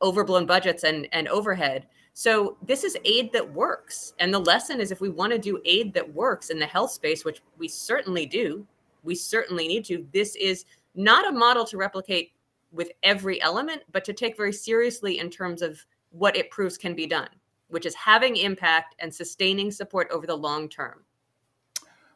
overblown 0.01 0.47
budgets 0.47 0.83
and 0.83 1.07
and 1.11 1.27
overhead. 1.27 1.85
So 2.13 2.57
this 2.63 2.83
is 2.83 2.97
aid 3.05 3.31
that 3.33 3.53
works, 3.53 4.13
and 4.17 4.33
the 4.33 4.39
lesson 4.39 4.81
is 4.81 4.91
if 4.91 5.01
we 5.01 5.09
want 5.09 5.33
to 5.33 5.37
do 5.37 5.61
aid 5.65 5.93
that 5.93 6.11
works 6.15 6.49
in 6.49 6.57
the 6.57 6.65
health 6.65 6.89
space, 6.89 7.23
which 7.23 7.43
we 7.59 7.67
certainly 7.67 8.25
do, 8.25 8.65
we 9.07 9.15
certainly 9.15 9.67
need 9.67 9.85
to. 9.85 10.05
This 10.13 10.35
is 10.35 10.65
not 10.93 11.27
a 11.27 11.31
model 11.31 11.65
to 11.65 11.77
replicate 11.77 12.33
with 12.71 12.91
every 13.01 13.41
element, 13.41 13.81
but 13.91 14.05
to 14.05 14.13
take 14.13 14.37
very 14.37 14.53
seriously 14.53 15.17
in 15.17 15.31
terms 15.31 15.63
of 15.63 15.83
what 16.11 16.35
it 16.37 16.51
proves 16.51 16.77
can 16.77 16.93
be 16.93 17.07
done 17.07 17.29
which 17.69 17.85
is 17.85 17.95
having 17.95 18.35
impact 18.35 18.95
and 18.99 19.13
sustaining 19.13 19.71
support 19.71 20.07
over 20.11 20.25
the 20.25 20.35
long 20.35 20.69
term. 20.69 21.03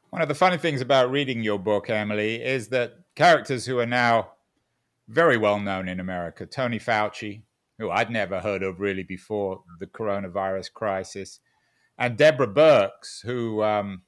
One 0.09 0.21
of 0.21 0.27
the 0.27 0.35
funny 0.35 0.57
things 0.57 0.81
about 0.81 1.11
reading 1.11 1.41
your 1.41 1.59
book, 1.59 1.89
Emily, 1.89 2.41
is 2.41 2.67
that 2.69 2.95
characters 3.15 3.65
who 3.65 3.79
are 3.79 3.85
now 3.85 4.31
very 5.07 5.37
well 5.37 5.59
known 5.59 5.87
in 5.87 5.99
America, 5.99 6.45
Tony 6.45 6.79
Fauci, 6.79 7.43
who 7.77 7.89
I'd 7.89 8.09
never 8.09 8.39
heard 8.39 8.63
of 8.63 8.79
really 8.79 9.03
before 9.03 9.63
the 9.79 9.87
coronavirus 9.87 10.73
crisis, 10.73 11.39
and 11.97 12.17
Deborah 12.17 12.47
Birx, 12.47 13.21
who 13.23 13.63
um, 13.63 14.03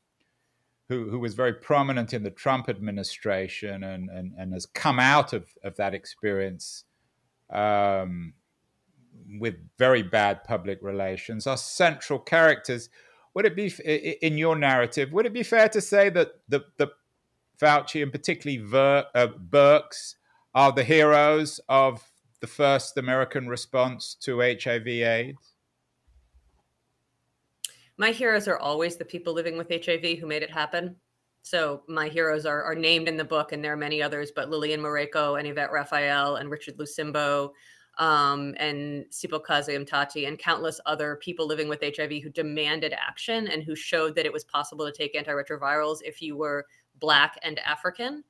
who, 0.90 1.10
who 1.10 1.20
was 1.20 1.34
very 1.34 1.54
prominent 1.54 2.14
in 2.14 2.24
the 2.24 2.30
Trump 2.30 2.70
administration 2.70 3.84
and, 3.84 4.10
and, 4.10 4.34
and 4.38 4.54
has 4.54 4.66
come 4.66 5.00
out 5.00 5.34
of, 5.34 5.50
of 5.64 5.76
that 5.78 5.94
experience 5.94 6.84
um, 7.52 8.34
with 9.40 9.56
very 9.78 10.04
bad 10.04 10.44
public 10.44 10.80
relations 10.82 11.48
are 11.48 11.58
central 11.58 12.20
characters. 12.20 12.90
Would 13.34 13.46
it 13.46 13.56
be 13.56 13.68
in 14.22 14.38
your 14.38 14.56
narrative? 14.56 15.12
Would 15.12 15.26
it 15.26 15.34
be 15.34 15.44
fair 15.44 15.70
to 15.70 15.82
say 15.82 16.10
that 16.10 16.34
the 16.48 16.66
the 16.78 16.90
Fauci 17.60 18.02
and 18.02 18.12
particularly 18.12 18.64
Ver, 18.64 19.06
uh, 19.16 19.28
Birx 19.28 20.16
are 20.54 20.72
the 20.72 20.84
heroes 20.84 21.60
of 21.70 22.12
the 22.42 22.48
first 22.48 22.98
American 22.98 23.48
response 23.48 24.16
to 24.22 24.40
HIV/AIDS? 24.40 25.54
My 28.04 28.12
heroes 28.12 28.50
are 28.50 28.60
always 28.60 28.98
the 28.98 29.06
people 29.06 29.32
living 29.32 29.58
with 29.58 29.70
HIV 29.70 30.20
who 30.20 30.28
made 30.28 30.44
it 30.44 30.52
happen. 30.52 30.98
So 31.42 31.84
my 31.88 32.10
heroes 32.10 32.46
are, 32.46 32.62
are 32.62 32.76
named 32.76 33.08
in 33.08 33.16
the 33.16 33.24
book, 33.24 33.54
and 33.54 33.64
there 33.64 33.72
are 33.72 33.78
many 33.78 34.02
others, 34.02 34.30
but 34.36 34.50
Lilian 34.50 34.82
Mworeko 34.82 35.40
and 35.40 35.48
Yvette 35.48 35.72
Raphael 35.72 36.36
and 36.36 36.52
Richard 36.52 36.76
Lusimbo 36.78 37.52
um, 38.00 38.56
and 38.58 39.06
Sipho 39.06 39.42
Kazim-Tati 39.42 40.26
and 40.26 40.38
countless 40.38 40.82
other 40.86 41.18
people 41.22 41.48
living 41.48 41.70
with 41.70 41.82
HIV 41.82 42.22
who 42.22 42.30
demanded 42.30 42.92
action 42.92 43.48
and 43.48 43.64
who 43.64 43.74
showed 43.74 44.16
that 44.18 44.26
it 44.26 44.34
was 44.34 44.44
possible 44.44 44.86
to 44.86 44.92
take 44.92 45.16
antiretrovirals 45.16 46.00
if 46.04 46.22
you 46.22 46.36
were 46.36 46.66
Black 47.00 47.40
and 47.42 47.58
African. 47.60 48.22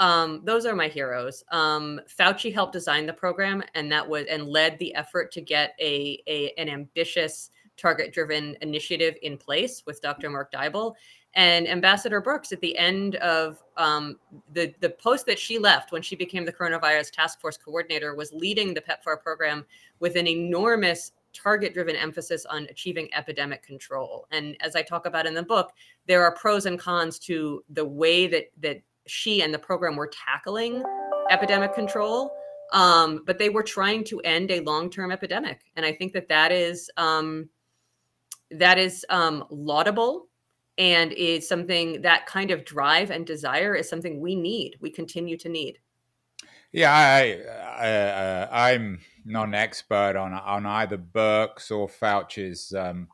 Um, 0.00 0.42
those 0.44 0.66
are 0.66 0.74
my 0.74 0.88
heroes. 0.88 1.44
Um, 1.52 2.00
Fauci 2.08 2.52
helped 2.52 2.72
design 2.72 3.06
the 3.06 3.12
program, 3.12 3.62
and 3.76 3.92
that 3.92 4.08
was 4.08 4.26
and 4.28 4.48
led 4.48 4.76
the 4.80 4.92
effort 4.96 5.30
to 5.34 5.40
get 5.40 5.76
a, 5.78 6.20
a 6.26 6.52
an 6.58 6.68
ambitious, 6.68 7.50
target-driven 7.80 8.56
initiative 8.60 9.16
in 9.22 9.38
place 9.38 9.82
with 9.86 10.00
Dr. 10.00 10.30
Mark 10.30 10.52
Dybul. 10.52 10.94
And 11.34 11.68
Ambassador 11.68 12.20
Birx, 12.20 12.52
at 12.52 12.60
the 12.60 12.76
end 12.76 13.14
of 13.16 13.62
um, 13.76 14.18
the 14.52 14.74
the 14.80 14.90
post 14.90 15.26
that 15.26 15.38
she 15.38 15.58
left 15.58 15.92
when 15.92 16.02
she 16.02 16.16
became 16.16 16.44
the 16.44 16.52
coronavirus 16.52 17.12
task 17.12 17.40
force 17.40 17.56
coordinator, 17.56 18.14
was 18.16 18.32
leading 18.32 18.74
the 18.74 18.80
PEPFAR 18.80 19.22
program 19.22 19.64
with 20.00 20.16
an 20.16 20.26
enormous 20.26 21.12
target-driven 21.32 21.94
emphasis 21.94 22.44
on 22.46 22.66
achieving 22.68 23.08
epidemic 23.14 23.62
control. 23.62 24.26
And 24.32 24.56
as 24.60 24.74
I 24.74 24.82
talk 24.82 25.06
about 25.06 25.26
in 25.26 25.34
the 25.34 25.44
book, 25.44 25.70
there 26.06 26.24
are 26.24 26.34
pros 26.34 26.66
and 26.66 26.78
cons 26.78 27.18
to 27.20 27.62
the 27.70 27.84
way 27.84 28.26
that 28.26 28.50
that 28.60 28.82
she 29.06 29.42
and 29.42 29.54
the 29.54 29.58
program 29.58 29.94
were 29.94 30.08
tackling 30.08 30.82
epidemic 31.30 31.74
control. 31.74 32.32
Um, 32.72 33.22
but 33.26 33.38
they 33.38 33.48
were 33.48 33.64
trying 33.64 34.04
to 34.04 34.20
end 34.20 34.50
a 34.50 34.60
long-term 34.60 35.10
epidemic, 35.10 35.60
and 35.76 35.84
I 35.84 35.92
think 35.92 36.12
that 36.12 36.28
that 36.28 36.52
is 36.52 36.88
um, 36.96 37.48
that 38.50 38.78
is 38.78 39.04
um, 39.08 39.44
laudable 39.50 40.28
and 40.78 41.12
is 41.12 41.46
something 41.46 42.02
that 42.02 42.26
kind 42.26 42.50
of 42.50 42.64
drive 42.64 43.10
and 43.10 43.26
desire 43.26 43.74
is 43.74 43.88
something 43.88 44.20
we 44.20 44.34
need 44.34 44.76
we 44.80 44.90
continue 44.90 45.36
to 45.36 45.48
need. 45.48 45.78
Yeah 46.72 46.92
i, 46.92 48.48
I 48.50 48.70
am 48.72 48.98
uh, 49.00 49.04
not 49.24 49.48
an 49.48 49.54
expert 49.54 50.16
on 50.16 50.32
on 50.32 50.66
either 50.66 50.98
birx 50.98 51.70
or 51.70 51.88
fauci's 51.88 52.72
um, 52.72 53.08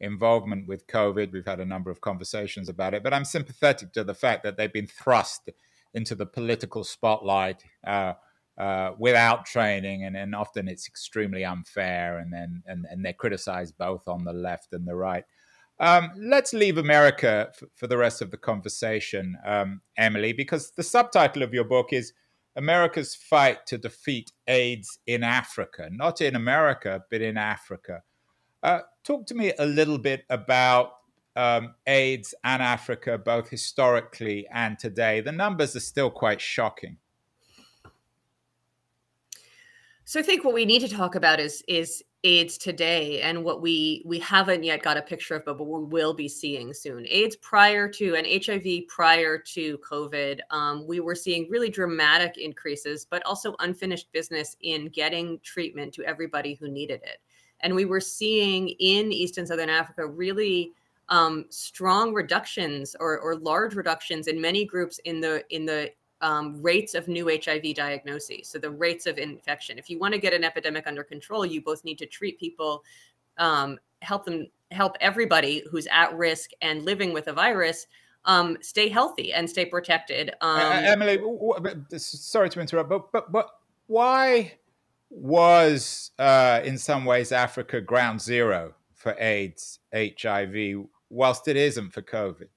involvement 0.00 0.66
with 0.66 0.86
covid. 0.86 1.32
We've 1.32 1.46
had 1.46 1.60
a 1.60 1.66
number 1.66 1.90
of 1.90 2.00
conversations 2.00 2.68
about 2.68 2.94
it 2.94 3.02
but 3.02 3.14
i'm 3.14 3.24
sympathetic 3.24 3.92
to 3.92 4.04
the 4.04 4.14
fact 4.14 4.42
that 4.44 4.56
they've 4.56 4.72
been 4.72 4.86
thrust 4.86 5.50
into 5.94 6.14
the 6.14 6.26
political 6.26 6.84
spotlight 6.84 7.64
uh, 7.86 8.14
uh, 8.58 8.92
without 8.98 9.46
training, 9.46 10.04
and, 10.04 10.16
and 10.16 10.34
often 10.34 10.68
it's 10.68 10.88
extremely 10.88 11.44
unfair, 11.44 12.18
and 12.18 12.32
then 12.32 12.62
and, 12.66 12.86
and 12.90 13.04
they're 13.04 13.12
criticized 13.12 13.76
both 13.78 14.08
on 14.08 14.24
the 14.24 14.32
left 14.32 14.72
and 14.72 14.86
the 14.86 14.94
right. 14.94 15.24
Um, 15.78 16.10
let's 16.16 16.54
leave 16.54 16.78
America 16.78 17.48
f- 17.50 17.68
for 17.74 17.86
the 17.86 17.98
rest 17.98 18.22
of 18.22 18.30
the 18.30 18.38
conversation, 18.38 19.36
um, 19.44 19.82
Emily, 19.98 20.32
because 20.32 20.72
the 20.76 20.82
subtitle 20.82 21.42
of 21.42 21.52
your 21.52 21.64
book 21.64 21.92
is 21.92 22.14
America's 22.56 23.14
Fight 23.14 23.66
to 23.66 23.76
Defeat 23.76 24.32
AIDS 24.46 24.98
in 25.06 25.22
Africa, 25.22 25.88
not 25.92 26.22
in 26.22 26.34
America, 26.34 27.02
but 27.10 27.20
in 27.20 27.36
Africa. 27.36 28.02
Uh, 28.62 28.80
talk 29.04 29.26
to 29.26 29.34
me 29.34 29.52
a 29.58 29.66
little 29.66 29.98
bit 29.98 30.24
about 30.30 30.92
um, 31.36 31.74
AIDS 31.86 32.34
and 32.42 32.62
Africa, 32.62 33.18
both 33.18 33.50
historically 33.50 34.46
and 34.50 34.78
today. 34.78 35.20
The 35.20 35.32
numbers 35.32 35.76
are 35.76 35.80
still 35.80 36.10
quite 36.10 36.40
shocking. 36.40 36.96
So 40.08 40.20
I 40.20 40.22
think 40.22 40.44
what 40.44 40.54
we 40.54 40.64
need 40.64 40.82
to 40.82 40.88
talk 40.88 41.16
about 41.16 41.40
is 41.40 41.64
is 41.66 42.00
AIDS 42.22 42.58
today 42.58 43.22
and 43.22 43.42
what 43.42 43.60
we 43.60 44.04
we 44.06 44.20
haven't 44.20 44.62
yet 44.62 44.80
got 44.80 44.96
a 44.96 45.02
picture 45.02 45.34
of, 45.34 45.44
but, 45.44 45.58
but 45.58 45.64
we 45.64 45.82
will 45.82 46.14
be 46.14 46.28
seeing 46.28 46.72
soon. 46.72 47.04
AIDS 47.10 47.34
prior 47.34 47.88
to 47.88 48.14
and 48.14 48.24
HIV 48.24 48.86
prior 48.86 49.36
to 49.36 49.78
COVID, 49.78 50.38
um, 50.50 50.86
we 50.86 51.00
were 51.00 51.16
seeing 51.16 51.48
really 51.50 51.68
dramatic 51.68 52.38
increases, 52.38 53.04
but 53.04 53.20
also 53.26 53.56
unfinished 53.58 54.12
business 54.12 54.56
in 54.60 54.90
getting 54.90 55.40
treatment 55.40 55.92
to 55.94 56.04
everybody 56.04 56.54
who 56.54 56.68
needed 56.68 57.00
it. 57.02 57.18
And 57.60 57.74
we 57.74 57.84
were 57.84 58.00
seeing 58.00 58.68
in 58.78 59.10
East 59.10 59.38
and 59.38 59.48
Southern 59.48 59.70
Africa 59.70 60.06
really 60.06 60.70
um, 61.08 61.46
strong 61.50 62.14
reductions 62.14 62.94
or, 63.00 63.18
or 63.18 63.34
large 63.34 63.74
reductions 63.74 64.28
in 64.28 64.40
many 64.40 64.64
groups 64.64 65.00
in 65.04 65.20
the 65.20 65.42
in 65.50 65.66
the 65.66 65.90
um, 66.20 66.60
rates 66.62 66.94
of 66.94 67.08
new 67.08 67.28
HIV 67.28 67.74
diagnoses, 67.74 68.48
so 68.48 68.58
the 68.58 68.70
rates 68.70 69.06
of 69.06 69.18
infection. 69.18 69.78
If 69.78 69.90
you 69.90 69.98
want 69.98 70.14
to 70.14 70.20
get 70.20 70.32
an 70.32 70.44
epidemic 70.44 70.86
under 70.86 71.04
control, 71.04 71.44
you 71.44 71.60
both 71.60 71.84
need 71.84 71.98
to 71.98 72.06
treat 72.06 72.38
people, 72.38 72.82
um, 73.38 73.78
help 74.02 74.24
them, 74.24 74.46
help 74.70 74.96
everybody 75.00 75.62
who's 75.70 75.86
at 75.92 76.16
risk 76.16 76.50
and 76.62 76.84
living 76.84 77.12
with 77.12 77.28
a 77.28 77.32
virus 77.32 77.86
um, 78.26 78.58
stay 78.60 78.88
healthy 78.88 79.32
and 79.32 79.48
stay 79.48 79.64
protected. 79.64 80.30
Um, 80.40 80.60
uh, 80.60 80.82
Emily, 80.84 81.18
sorry 81.96 82.50
to 82.50 82.60
interrupt, 82.60 82.90
but 82.90 83.12
but 83.12 83.32
but 83.32 83.50
why 83.86 84.52
was 85.08 86.10
uh, 86.18 86.60
in 86.64 86.76
some 86.76 87.04
ways 87.04 87.32
Africa 87.32 87.80
ground 87.80 88.20
zero 88.20 88.74
for 88.94 89.16
AIDS, 89.18 89.78
HIV, 89.94 90.86
whilst 91.08 91.48
it 91.48 91.56
isn't 91.56 91.90
for 91.92 92.02
COVID? 92.02 92.48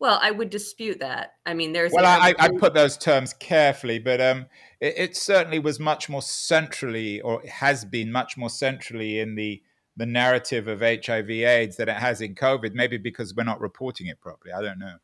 Well, 0.00 0.18
I 0.22 0.30
would 0.30 0.48
dispute 0.48 0.98
that. 1.00 1.34
I 1.44 1.52
mean, 1.52 1.72
there's. 1.72 1.92
Well, 1.92 2.06
I, 2.06 2.34
I, 2.38 2.48
put 2.48 2.72
those 2.72 2.96
terms 2.96 3.34
carefully, 3.34 3.98
but 3.98 4.18
um, 4.18 4.46
it, 4.80 4.94
it, 4.96 5.16
certainly 5.16 5.58
was 5.58 5.78
much 5.78 6.08
more 6.08 6.22
centrally, 6.22 7.20
or 7.20 7.42
has 7.46 7.84
been 7.84 8.10
much 8.10 8.38
more 8.38 8.48
centrally 8.48 9.20
in 9.20 9.34
the 9.34 9.62
the 9.98 10.06
narrative 10.06 10.68
of 10.68 10.80
HIV/AIDS 10.80 11.76
than 11.76 11.90
it 11.90 11.96
has 11.96 12.22
in 12.22 12.34
COVID. 12.34 12.72
Maybe 12.72 12.96
because 12.96 13.34
we're 13.34 13.44
not 13.44 13.60
reporting 13.60 14.06
it 14.06 14.18
properly. 14.22 14.54
I 14.54 14.62
don't 14.62 14.78
know. 14.78 14.96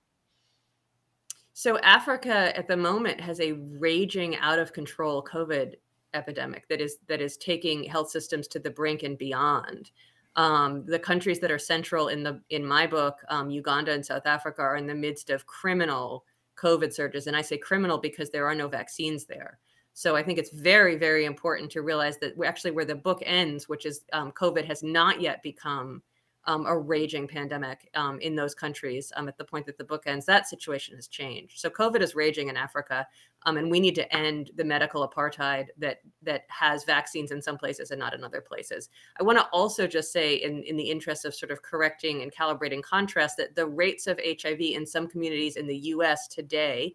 So 1.52 1.78
Africa 1.80 2.56
at 2.56 2.66
the 2.66 2.76
moment 2.76 3.20
has 3.20 3.38
a 3.38 3.52
raging, 3.52 4.36
out 4.36 4.58
of 4.58 4.72
control 4.72 5.22
COVID 5.22 5.74
epidemic 6.14 6.66
that 6.68 6.80
is 6.80 6.96
that 7.08 7.20
is 7.20 7.36
taking 7.36 7.84
health 7.84 8.08
systems 8.08 8.48
to 8.48 8.58
the 8.58 8.70
brink 8.70 9.02
and 9.02 9.18
beyond. 9.18 9.90
Um, 10.36 10.84
the 10.84 10.98
countries 10.98 11.40
that 11.40 11.50
are 11.50 11.58
central 11.58 12.08
in 12.08 12.22
the 12.22 12.40
in 12.50 12.64
my 12.64 12.86
book, 12.86 13.20
um, 13.28 13.50
Uganda 13.50 13.92
and 13.92 14.04
South 14.04 14.26
Africa, 14.26 14.62
are 14.62 14.76
in 14.76 14.86
the 14.86 14.94
midst 14.94 15.30
of 15.30 15.46
criminal 15.46 16.24
COVID 16.56 16.92
surges, 16.92 17.26
and 17.26 17.36
I 17.36 17.42
say 17.42 17.58
criminal 17.58 17.98
because 17.98 18.30
there 18.30 18.46
are 18.46 18.54
no 18.54 18.68
vaccines 18.68 19.24
there. 19.24 19.58
So 19.94 20.14
I 20.14 20.22
think 20.22 20.38
it's 20.38 20.50
very, 20.50 20.96
very 20.96 21.24
important 21.24 21.70
to 21.72 21.80
realize 21.80 22.18
that 22.18 22.36
we 22.36 22.46
actually 22.46 22.72
where 22.72 22.84
the 22.84 22.94
book 22.94 23.22
ends, 23.24 23.66
which 23.66 23.86
is 23.86 24.02
um, 24.12 24.30
COVID 24.32 24.66
has 24.66 24.82
not 24.82 25.22
yet 25.22 25.42
become 25.42 26.02
um, 26.46 26.66
a 26.66 26.76
raging 26.76 27.26
pandemic 27.26 27.90
um, 27.94 28.20
in 28.20 28.36
those 28.36 28.54
countries 28.54 29.12
um, 29.16 29.28
at 29.28 29.36
the 29.36 29.44
point 29.44 29.66
that 29.66 29.78
the 29.78 29.84
book 29.84 30.04
ends. 30.06 30.26
That 30.26 30.48
situation 30.48 30.94
has 30.96 31.08
changed. 31.08 31.58
So 31.58 31.68
COVID 31.68 32.00
is 32.00 32.14
raging 32.14 32.48
in 32.48 32.56
Africa, 32.56 33.06
um, 33.44 33.56
and 33.56 33.70
we 33.70 33.80
need 33.80 33.94
to 33.96 34.16
end 34.16 34.50
the 34.56 34.64
medical 34.64 35.08
apartheid 35.08 35.66
that 35.78 35.98
that 36.22 36.44
has 36.48 36.84
vaccines 36.84 37.32
in 37.32 37.42
some 37.42 37.58
places 37.58 37.90
and 37.90 37.98
not 37.98 38.14
in 38.14 38.24
other 38.24 38.40
places. 38.40 38.88
I 39.18 39.24
want 39.24 39.38
to 39.38 39.46
also 39.52 39.86
just 39.86 40.12
say, 40.12 40.36
in 40.36 40.62
in 40.62 40.76
the 40.76 40.90
interest 40.90 41.24
of 41.24 41.34
sort 41.34 41.50
of 41.50 41.62
correcting 41.62 42.22
and 42.22 42.32
calibrating 42.32 42.82
contrast, 42.82 43.36
that 43.38 43.56
the 43.56 43.66
rates 43.66 44.06
of 44.06 44.20
HIV 44.24 44.60
in 44.60 44.86
some 44.86 45.08
communities 45.08 45.56
in 45.56 45.66
the 45.66 45.76
U.S. 45.76 46.28
today, 46.28 46.94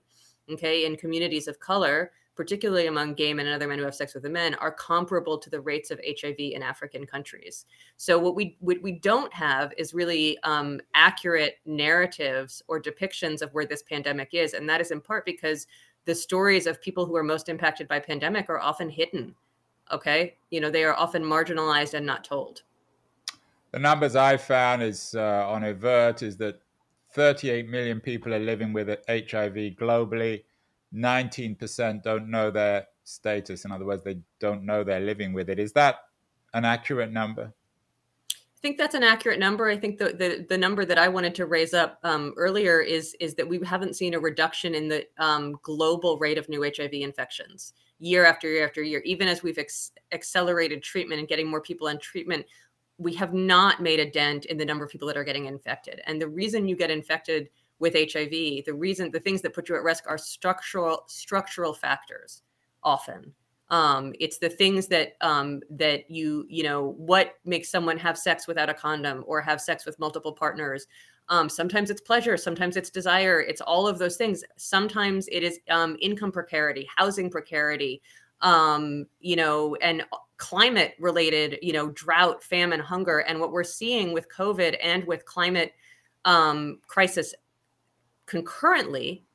okay, 0.51 0.85
in 0.85 0.95
communities 0.95 1.47
of 1.47 1.59
color 1.59 2.11
particularly 2.35 2.87
among 2.87 3.13
gay 3.13 3.33
men 3.33 3.45
and 3.45 3.55
other 3.55 3.67
men 3.67 3.77
who 3.77 3.85
have 3.85 3.95
sex 3.95 4.13
with 4.13 4.23
the 4.23 4.29
men, 4.29 4.55
are 4.55 4.71
comparable 4.71 5.37
to 5.37 5.49
the 5.49 5.59
rates 5.59 5.91
of 5.91 5.99
HIV 6.05 6.35
in 6.39 6.63
African 6.63 7.05
countries. 7.05 7.65
So 7.97 8.17
what 8.17 8.35
we 8.35 8.57
what 8.59 8.81
we 8.81 8.93
don't 8.93 9.33
have 9.33 9.73
is 9.77 9.93
really 9.93 10.37
um, 10.43 10.79
accurate 10.93 11.55
narratives 11.65 12.61
or 12.67 12.81
depictions 12.81 13.41
of 13.41 13.53
where 13.53 13.65
this 13.65 13.83
pandemic 13.83 14.29
is, 14.33 14.53
and 14.53 14.67
that 14.69 14.81
is 14.81 14.91
in 14.91 15.01
part 15.01 15.25
because 15.25 15.67
the 16.05 16.15
stories 16.15 16.67
of 16.67 16.81
people 16.81 17.05
who 17.05 17.15
are 17.15 17.23
most 17.23 17.49
impacted 17.49 17.87
by 17.87 17.99
pandemic 17.99 18.49
are 18.49 18.59
often 18.59 18.89
hidden. 18.89 19.35
Okay, 19.91 20.37
you 20.49 20.61
know 20.61 20.69
they 20.69 20.83
are 20.83 20.95
often 20.95 21.23
marginalized 21.23 21.93
and 21.93 22.05
not 22.05 22.23
told. 22.23 22.63
The 23.71 23.79
numbers 23.79 24.15
I 24.15 24.35
found 24.37 24.83
is 24.83 25.15
uh, 25.15 25.47
on 25.47 25.63
Avert 25.63 26.23
is 26.23 26.35
that 26.37 26.61
38 27.13 27.69
million 27.69 27.99
people 27.99 28.33
are 28.33 28.39
living 28.39 28.73
with 28.73 28.87
HIV 29.07 29.75
globally 29.79 30.43
19% 30.93 32.03
don't 32.03 32.29
know 32.29 32.51
their 32.51 32.87
status. 33.03 33.65
In 33.65 33.71
other 33.71 33.85
words, 33.85 34.03
they 34.03 34.19
don't 34.39 34.63
know 34.63 34.83
they're 34.83 34.99
living 34.99 35.33
with 35.33 35.49
it. 35.49 35.59
Is 35.59 35.73
that 35.73 35.99
an 36.53 36.65
accurate 36.65 37.11
number? 37.11 37.53
I 38.31 38.61
think 38.61 38.77
that's 38.77 38.93
an 38.93 39.03
accurate 39.03 39.39
number. 39.39 39.69
I 39.69 39.77
think 39.77 39.97
the 39.97 40.13
the, 40.13 40.45
the 40.47 40.57
number 40.57 40.85
that 40.85 40.99
I 40.99 41.07
wanted 41.07 41.33
to 41.35 41.47
raise 41.47 41.73
up 41.73 41.97
um, 42.03 42.33
earlier 42.37 42.79
is 42.79 43.15
is 43.19 43.33
that 43.35 43.47
we 43.47 43.59
haven't 43.65 43.95
seen 43.95 44.13
a 44.13 44.19
reduction 44.19 44.75
in 44.75 44.87
the 44.87 45.07
um, 45.17 45.57
global 45.63 46.19
rate 46.19 46.37
of 46.37 46.47
new 46.47 46.61
HIV 46.61 46.93
infections 46.93 47.73
year 47.97 48.23
after 48.23 48.47
year 48.47 48.65
after 48.65 48.83
year. 48.83 49.01
Even 49.03 49.27
as 49.27 49.41
we've 49.41 49.57
ex- 49.57 49.93
accelerated 50.11 50.83
treatment 50.83 51.19
and 51.19 51.27
getting 51.27 51.49
more 51.49 51.61
people 51.61 51.87
on 51.87 51.97
treatment, 51.97 52.45
we 52.97 53.15
have 53.15 53.33
not 53.33 53.81
made 53.81 53.99
a 53.99 54.09
dent 54.09 54.45
in 54.45 54.57
the 54.57 54.65
number 54.65 54.85
of 54.85 54.91
people 54.91 55.07
that 55.07 55.17
are 55.17 55.23
getting 55.23 55.45
infected. 55.45 56.01
And 56.05 56.21
the 56.21 56.27
reason 56.27 56.67
you 56.67 56.75
get 56.75 56.91
infected 56.91 57.49
with 57.81 57.95
HIV, 57.95 58.65
the 58.65 58.73
reason 58.73 59.11
the 59.11 59.19
things 59.19 59.41
that 59.41 59.53
put 59.53 59.67
you 59.67 59.75
at 59.75 59.83
risk 59.83 60.05
are 60.07 60.17
structural 60.17 61.03
structural 61.07 61.73
factors 61.73 62.43
often. 62.83 63.33
Um, 63.69 64.13
it's 64.19 64.37
the 64.37 64.49
things 64.49 64.87
that 64.87 65.13
um, 65.21 65.61
that 65.71 66.09
you 66.09 66.45
you 66.47 66.63
know 66.63 66.93
what 66.97 67.35
makes 67.43 67.69
someone 67.69 67.97
have 67.97 68.17
sex 68.17 68.47
without 68.47 68.69
a 68.69 68.73
condom 68.73 69.23
or 69.25 69.41
have 69.41 69.59
sex 69.59 69.85
with 69.85 69.99
multiple 69.99 70.31
partners. 70.31 70.87
Um, 71.29 71.49
sometimes 71.49 71.89
it's 71.89 72.01
pleasure, 72.01 72.37
sometimes 72.37 72.77
it's 72.77 72.89
desire. 72.89 73.41
It's 73.41 73.61
all 73.61 73.87
of 73.87 73.97
those 73.97 74.17
things. 74.17 74.43
Sometimes 74.57 75.27
it 75.31 75.43
is 75.43 75.59
um, 75.69 75.97
income 76.01 76.31
precarity, 76.31 76.87
housing 76.95 77.29
precarity, 77.29 78.01
um, 78.41 79.05
you 79.21 79.37
know, 79.37 79.75
and 79.81 80.03
climate 80.37 80.93
related, 80.99 81.57
you 81.61 81.71
know, 81.71 81.89
drought, 81.91 82.43
famine, 82.43 82.79
hunger. 82.79 83.19
And 83.19 83.39
what 83.39 83.51
we're 83.51 83.63
seeing 83.63 84.11
with 84.11 84.27
COVID 84.29 84.75
and 84.83 85.05
with 85.05 85.23
climate 85.25 85.73
um, 86.25 86.79
crisis 86.87 87.33
concurrently 88.31 89.25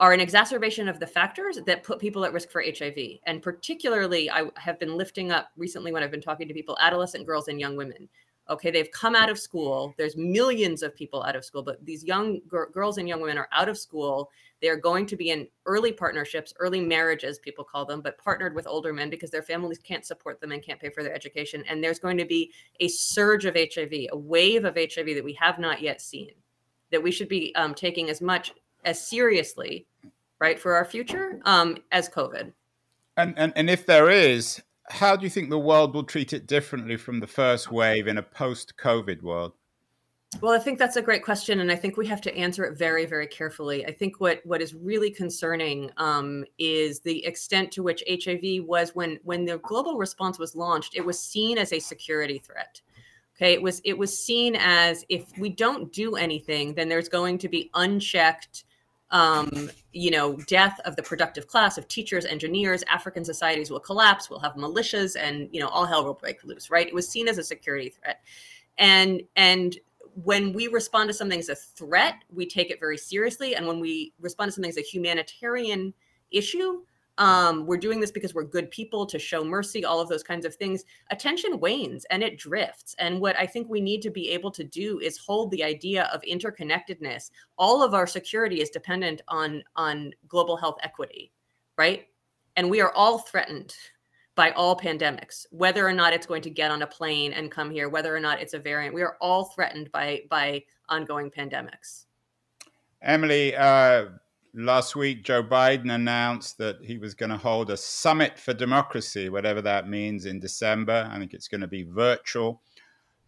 are 0.00 0.12
an 0.12 0.20
exacerbation 0.20 0.86
of 0.86 1.00
the 1.00 1.06
factors 1.06 1.58
that 1.64 1.82
put 1.82 1.98
people 1.98 2.26
at 2.26 2.32
risk 2.32 2.50
for 2.50 2.62
HIV. 2.62 2.96
And 3.24 3.40
particularly, 3.40 4.30
I 4.30 4.50
have 4.56 4.78
been 4.78 4.98
lifting 4.98 5.32
up 5.32 5.48
recently 5.56 5.92
when 5.92 6.02
I've 6.02 6.10
been 6.10 6.20
talking 6.20 6.46
to 6.46 6.52
people, 6.52 6.76
adolescent 6.78 7.26
girls 7.26 7.48
and 7.48 7.58
young 7.58 7.74
women. 7.74 8.06
Okay, 8.50 8.70
they've 8.70 8.90
come 8.90 9.14
out 9.14 9.30
of 9.30 9.38
school. 9.38 9.94
There's 9.96 10.14
millions 10.14 10.82
of 10.82 10.94
people 10.94 11.22
out 11.22 11.36
of 11.36 11.44
school, 11.46 11.62
but 11.62 11.82
these 11.86 12.04
young 12.04 12.34
g- 12.34 12.58
girls 12.70 12.98
and 12.98 13.08
young 13.08 13.22
women 13.22 13.38
are 13.38 13.48
out 13.52 13.70
of 13.70 13.78
school. 13.78 14.30
They 14.60 14.68
are 14.68 14.76
going 14.76 15.06
to 15.06 15.16
be 15.16 15.30
in 15.30 15.48
early 15.64 15.92
partnerships, 15.92 16.52
early 16.58 16.80
marriages, 16.80 17.38
people 17.38 17.64
call 17.64 17.86
them, 17.86 18.02
but 18.02 18.18
partnered 18.18 18.54
with 18.54 18.66
older 18.66 18.92
men 18.92 19.08
because 19.08 19.30
their 19.30 19.42
families 19.42 19.78
can't 19.78 20.04
support 20.04 20.38
them 20.42 20.52
and 20.52 20.62
can't 20.62 20.80
pay 20.80 20.90
for 20.90 21.02
their 21.02 21.14
education. 21.14 21.64
And 21.66 21.82
there's 21.82 21.98
going 21.98 22.18
to 22.18 22.26
be 22.26 22.52
a 22.80 22.88
surge 22.88 23.46
of 23.46 23.54
HIV, 23.56 23.92
a 24.12 24.18
wave 24.18 24.66
of 24.66 24.76
HIV 24.76 25.06
that 25.06 25.24
we 25.24 25.32
have 25.40 25.58
not 25.58 25.80
yet 25.80 26.02
seen 26.02 26.32
that 26.90 27.02
we 27.02 27.10
should 27.10 27.28
be 27.28 27.54
um, 27.54 27.74
taking 27.74 28.10
as 28.10 28.20
much 28.20 28.52
as 28.84 29.06
seriously, 29.06 29.86
right, 30.40 30.58
for 30.58 30.74
our 30.74 30.84
future 30.84 31.40
um, 31.44 31.78
as 31.92 32.08
COVID. 32.08 32.52
And, 33.16 33.34
and 33.36 33.52
and 33.56 33.70
if 33.70 33.86
there 33.86 34.10
is, 34.10 34.62
how 34.90 35.16
do 35.16 35.24
you 35.24 35.30
think 35.30 35.50
the 35.50 35.58
world 35.58 35.94
will 35.94 36.04
treat 36.04 36.32
it 36.32 36.46
differently 36.46 36.96
from 36.96 37.20
the 37.20 37.26
first 37.26 37.70
wave 37.70 38.06
in 38.06 38.18
a 38.18 38.22
post-COVID 38.22 39.22
world? 39.22 39.52
Well, 40.40 40.52
I 40.52 40.58
think 40.58 40.78
that's 40.78 40.96
a 40.96 41.02
great 41.02 41.22
question, 41.22 41.60
and 41.60 41.70
I 41.70 41.76
think 41.76 41.96
we 41.96 42.06
have 42.08 42.20
to 42.22 42.36
answer 42.36 42.64
it 42.64 42.76
very, 42.76 43.06
very 43.06 43.26
carefully. 43.26 43.86
I 43.86 43.92
think 43.92 44.20
what 44.20 44.40
what 44.44 44.60
is 44.60 44.74
really 44.74 45.10
concerning 45.10 45.90
um, 45.96 46.44
is 46.58 47.00
the 47.00 47.24
extent 47.24 47.70
to 47.72 47.82
which 47.82 48.02
HIV 48.08 48.64
was 48.66 48.94
when 48.94 49.18
when 49.22 49.44
the 49.44 49.58
global 49.58 49.96
response 49.96 50.38
was 50.38 50.56
launched. 50.56 50.96
It 50.96 51.04
was 51.04 51.20
seen 51.20 51.56
as 51.56 51.72
a 51.72 51.78
security 51.78 52.38
threat. 52.38 52.80
Okay, 53.36 53.52
it 53.52 53.62
was 53.62 53.80
it 53.84 53.98
was 53.98 54.16
seen 54.16 54.56
as 54.56 55.04
if 55.08 55.26
we 55.38 55.48
don't 55.48 55.92
do 55.92 56.14
anything, 56.14 56.74
then 56.74 56.88
there's 56.88 57.08
going 57.08 57.36
to 57.38 57.48
be 57.48 57.68
unchecked, 57.74 58.64
um, 59.10 59.70
you 59.92 60.12
know, 60.12 60.36
death 60.46 60.78
of 60.84 60.94
the 60.94 61.02
productive 61.02 61.48
class 61.48 61.76
of 61.76 61.88
teachers, 61.88 62.24
engineers. 62.26 62.84
African 62.88 63.24
societies 63.24 63.70
will 63.70 63.80
collapse. 63.80 64.30
We'll 64.30 64.38
have 64.38 64.52
militias, 64.52 65.16
and 65.18 65.48
you 65.50 65.60
know, 65.60 65.68
all 65.68 65.84
hell 65.84 66.04
will 66.04 66.14
break 66.14 66.44
loose. 66.44 66.70
Right? 66.70 66.86
It 66.86 66.94
was 66.94 67.08
seen 67.08 67.26
as 67.26 67.38
a 67.38 67.42
security 67.42 67.88
threat, 67.88 68.20
and 68.78 69.20
and 69.34 69.76
when 70.22 70.52
we 70.52 70.68
respond 70.68 71.08
to 71.08 71.14
something 71.14 71.40
as 71.40 71.48
a 71.48 71.56
threat, 71.56 72.22
we 72.32 72.46
take 72.46 72.70
it 72.70 72.78
very 72.78 72.96
seriously, 72.96 73.56
and 73.56 73.66
when 73.66 73.80
we 73.80 74.12
respond 74.20 74.50
to 74.50 74.52
something 74.54 74.70
as 74.70 74.76
a 74.76 74.82
humanitarian 74.82 75.92
issue, 76.30 76.82
um, 77.18 77.66
we're 77.66 77.76
doing 77.76 78.00
this 78.00 78.10
because 78.10 78.34
we're 78.34 78.44
good 78.44 78.70
people 78.70 79.06
to 79.06 79.18
show 79.18 79.44
mercy, 79.44 79.84
all 79.84 80.00
of 80.00 80.08
those 80.08 80.22
kinds 80.22 80.44
of 80.44 80.54
things. 80.54 80.84
Attention 81.10 81.60
wanes 81.60 82.04
and 82.10 82.22
it 82.22 82.38
drifts. 82.38 82.94
And 82.98 83.20
what 83.20 83.36
I 83.38 83.46
think 83.46 83.68
we 83.68 83.80
need 83.80 84.02
to 84.02 84.10
be 84.10 84.30
able 84.30 84.50
to 84.52 84.64
do 84.64 84.98
is 84.98 85.16
hold 85.16 85.50
the 85.50 85.62
idea 85.62 86.10
of 86.12 86.22
interconnectedness. 86.22 87.30
All 87.56 87.82
of 87.82 87.94
our 87.94 88.06
security 88.06 88.60
is 88.60 88.70
dependent 88.70 89.22
on 89.28 89.62
on 89.76 90.12
global 90.28 90.56
health 90.56 90.78
equity, 90.82 91.32
right? 91.78 92.06
And 92.56 92.68
we 92.68 92.80
are 92.80 92.92
all 92.92 93.18
threatened 93.18 93.74
by 94.34 94.50
all 94.52 94.76
pandemics, 94.76 95.46
whether 95.50 95.86
or 95.86 95.92
not 95.92 96.12
it's 96.12 96.26
going 96.26 96.42
to 96.42 96.50
get 96.50 96.72
on 96.72 96.82
a 96.82 96.86
plane 96.86 97.32
and 97.32 97.50
come 97.50 97.70
here, 97.70 97.88
whether 97.88 98.14
or 98.14 98.20
not 98.20 98.40
it's 98.40 98.54
a 98.54 98.58
variant. 98.58 98.92
We 98.94 99.02
are 99.02 99.16
all 99.20 99.44
threatened 99.44 99.92
by 99.92 100.22
by 100.28 100.64
ongoing 100.88 101.30
pandemics. 101.30 102.06
Emily, 103.02 103.54
uh, 103.54 104.06
last 104.54 104.94
week, 104.94 105.24
Joe 105.24 105.42
Biden 105.42 105.92
announced 105.92 106.58
that 106.58 106.78
he 106.82 106.96
was 106.98 107.14
going 107.14 107.30
to 107.30 107.36
hold 107.36 107.70
a 107.70 107.76
summit 107.76 108.38
for 108.38 108.54
democracy, 108.54 109.28
whatever 109.28 109.60
that 109.62 109.88
means, 109.88 110.26
in 110.26 110.40
December. 110.40 111.08
I 111.10 111.18
think 111.18 111.34
it's 111.34 111.48
going 111.48 111.60
to 111.60 111.66
be 111.66 111.82
virtual, 111.82 112.62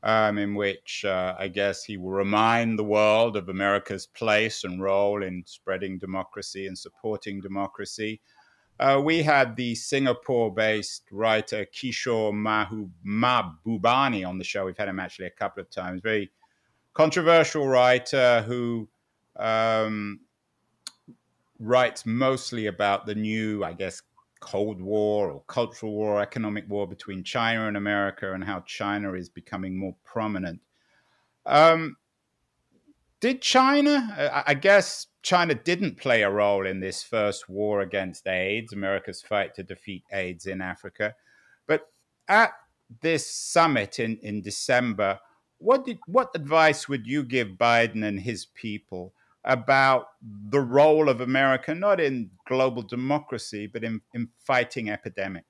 um, 0.02 0.38
in 0.38 0.54
which 0.54 1.04
uh, 1.04 1.34
I 1.38 1.48
guess 1.48 1.84
he 1.84 1.96
will 1.96 2.12
remind 2.12 2.78
the 2.78 2.84
world 2.84 3.36
of 3.36 3.48
America's 3.48 4.06
place 4.06 4.64
and 4.64 4.80
role 4.80 5.22
in 5.22 5.42
spreading 5.46 5.98
democracy 5.98 6.66
and 6.66 6.78
supporting 6.78 7.40
democracy. 7.40 8.20
Uh, 8.78 9.00
we 9.02 9.22
had 9.22 9.56
the 9.56 9.74
Singapore 9.74 10.52
based 10.52 11.04
writer 11.10 11.66
Kishore 11.74 12.32
Mahbubani 13.06 14.28
on 14.28 14.38
the 14.38 14.44
show. 14.44 14.66
We've 14.66 14.76
had 14.76 14.88
him 14.88 15.00
actually 15.00 15.26
a 15.26 15.30
couple 15.30 15.62
of 15.62 15.70
times. 15.70 16.02
Very 16.02 16.30
controversial 16.92 17.66
writer 17.66 18.42
who 18.42 18.88
um, 19.36 20.20
writes 21.58 22.04
mostly 22.06 22.66
about 22.66 23.06
the 23.06 23.14
new, 23.14 23.64
I 23.64 23.72
guess, 23.72 24.02
Cold 24.40 24.80
War 24.80 25.30
or 25.30 25.42
cultural 25.46 25.92
war, 25.92 26.20
economic 26.20 26.68
war 26.68 26.86
between 26.86 27.24
China 27.24 27.68
and 27.68 27.76
America, 27.76 28.32
and 28.32 28.44
how 28.44 28.60
China 28.60 29.14
is 29.14 29.28
becoming 29.28 29.76
more 29.76 29.96
prominent. 30.04 30.60
Um, 31.46 31.96
did 33.20 33.40
China, 33.40 34.42
I 34.46 34.54
guess 34.54 35.06
China 35.22 35.54
didn't 35.54 35.96
play 35.96 36.22
a 36.22 36.30
role 36.30 36.66
in 36.66 36.80
this 36.80 37.02
first 37.02 37.48
war 37.48 37.80
against 37.80 38.28
AIDS, 38.28 38.72
America's 38.72 39.22
fight 39.22 39.54
to 39.54 39.62
defeat 39.62 40.04
AIDS 40.12 40.46
in 40.46 40.60
Africa. 40.60 41.14
But 41.66 41.88
at 42.28 42.52
this 43.00 43.26
summit 43.26 43.98
in, 43.98 44.18
in 44.18 44.42
December, 44.42 45.18
what, 45.58 45.86
did, 45.86 45.98
what 46.06 46.30
advice 46.34 46.88
would 46.88 47.06
you 47.06 47.24
give 47.24 47.48
Biden 47.58 48.04
and 48.04 48.20
his 48.20 48.46
people 48.46 49.14
about 49.46 50.08
the 50.22 50.60
role 50.60 51.08
of 51.08 51.20
America, 51.20 51.74
not 51.74 52.00
in 52.00 52.30
global 52.46 52.82
democracy, 52.82 53.66
but 53.66 53.84
in, 53.84 54.00
in 54.12 54.28
fighting 54.44 54.90
epidemic. 54.90 55.44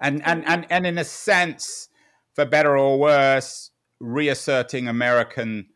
And, 0.00 0.22
and, 0.24 0.46
and, 0.46 0.66
and 0.70 0.86
in 0.86 0.98
a 0.98 1.04
sense, 1.04 1.88
for 2.34 2.44
better 2.44 2.76
or 2.76 2.98
worse, 2.98 3.70
reasserting 4.00 4.88
American 4.88 5.66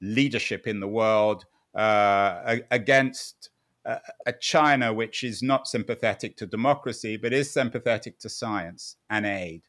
leadership 0.00 0.66
in 0.66 0.80
the 0.80 0.88
world 0.88 1.44
uh, 1.74 2.56
against 2.70 3.50
a 4.26 4.32
China 4.32 4.92
which 4.92 5.24
is 5.24 5.42
not 5.42 5.66
sympathetic 5.66 6.36
to 6.36 6.46
democracy, 6.46 7.16
but 7.16 7.32
is 7.32 7.50
sympathetic 7.50 8.18
to 8.18 8.28
science 8.28 8.96
and 9.08 9.26
aid. 9.26 9.62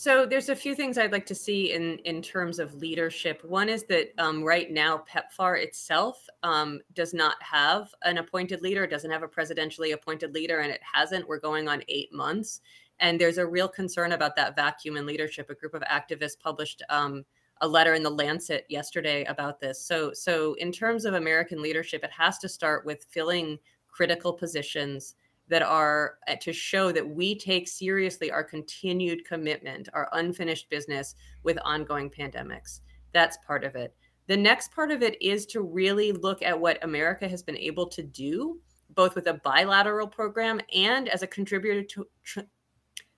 So 0.00 0.24
there's 0.24 0.48
a 0.48 0.56
few 0.56 0.74
things 0.74 0.96
I'd 0.96 1.12
like 1.12 1.26
to 1.26 1.34
see 1.34 1.74
in 1.74 1.98
in 2.06 2.22
terms 2.22 2.58
of 2.58 2.74
leadership. 2.76 3.44
One 3.44 3.68
is 3.68 3.82
that 3.90 4.14
um, 4.16 4.42
right 4.42 4.70
now 4.70 5.04
PEPFAR 5.06 5.62
itself 5.62 6.26
um, 6.42 6.80
does 6.94 7.12
not 7.12 7.34
have 7.42 7.94
an 8.02 8.16
appointed 8.16 8.62
leader, 8.62 8.86
doesn't 8.86 9.10
have 9.10 9.22
a 9.22 9.28
presidentially 9.28 9.92
appointed 9.92 10.32
leader, 10.32 10.60
and 10.60 10.72
it 10.72 10.80
hasn't. 10.90 11.28
We're 11.28 11.38
going 11.38 11.68
on 11.68 11.82
eight 11.88 12.14
months, 12.14 12.62
and 13.00 13.20
there's 13.20 13.36
a 13.36 13.46
real 13.46 13.68
concern 13.68 14.12
about 14.12 14.36
that 14.36 14.56
vacuum 14.56 14.96
in 14.96 15.04
leadership. 15.04 15.50
A 15.50 15.54
group 15.54 15.74
of 15.74 15.82
activists 15.82 16.40
published 16.40 16.82
um, 16.88 17.22
a 17.60 17.68
letter 17.68 17.92
in 17.92 18.02
the 18.02 18.08
Lancet 18.08 18.64
yesterday 18.70 19.24
about 19.24 19.60
this. 19.60 19.84
So 19.84 20.14
so 20.14 20.54
in 20.54 20.72
terms 20.72 21.04
of 21.04 21.12
American 21.12 21.60
leadership, 21.60 22.04
it 22.04 22.10
has 22.12 22.38
to 22.38 22.48
start 22.48 22.86
with 22.86 23.04
filling 23.10 23.58
critical 23.86 24.32
positions 24.32 25.16
that 25.50 25.62
are 25.62 26.14
uh, 26.28 26.36
to 26.40 26.52
show 26.52 26.92
that 26.92 27.06
we 27.06 27.36
take 27.36 27.68
seriously 27.68 28.30
our 28.30 28.44
continued 28.44 29.24
commitment, 29.26 29.88
our 29.92 30.08
unfinished 30.12 30.70
business 30.70 31.16
with 31.42 31.58
ongoing 31.64 32.08
pandemics. 32.08 32.80
That's 33.12 33.36
part 33.46 33.64
of 33.64 33.74
it. 33.74 33.94
The 34.28 34.36
next 34.36 34.72
part 34.72 34.92
of 34.92 35.02
it 35.02 35.20
is 35.20 35.44
to 35.46 35.60
really 35.60 36.12
look 36.12 36.40
at 36.40 36.58
what 36.58 36.82
America 36.84 37.28
has 37.28 37.42
been 37.42 37.58
able 37.58 37.86
to 37.88 38.02
do, 38.02 38.60
both 38.94 39.16
with 39.16 39.26
a 39.26 39.34
bilateral 39.34 40.06
program 40.06 40.60
and 40.74 41.08
as 41.08 41.22
a 41.22 41.26
contributor 41.26 41.82
to 41.82 42.06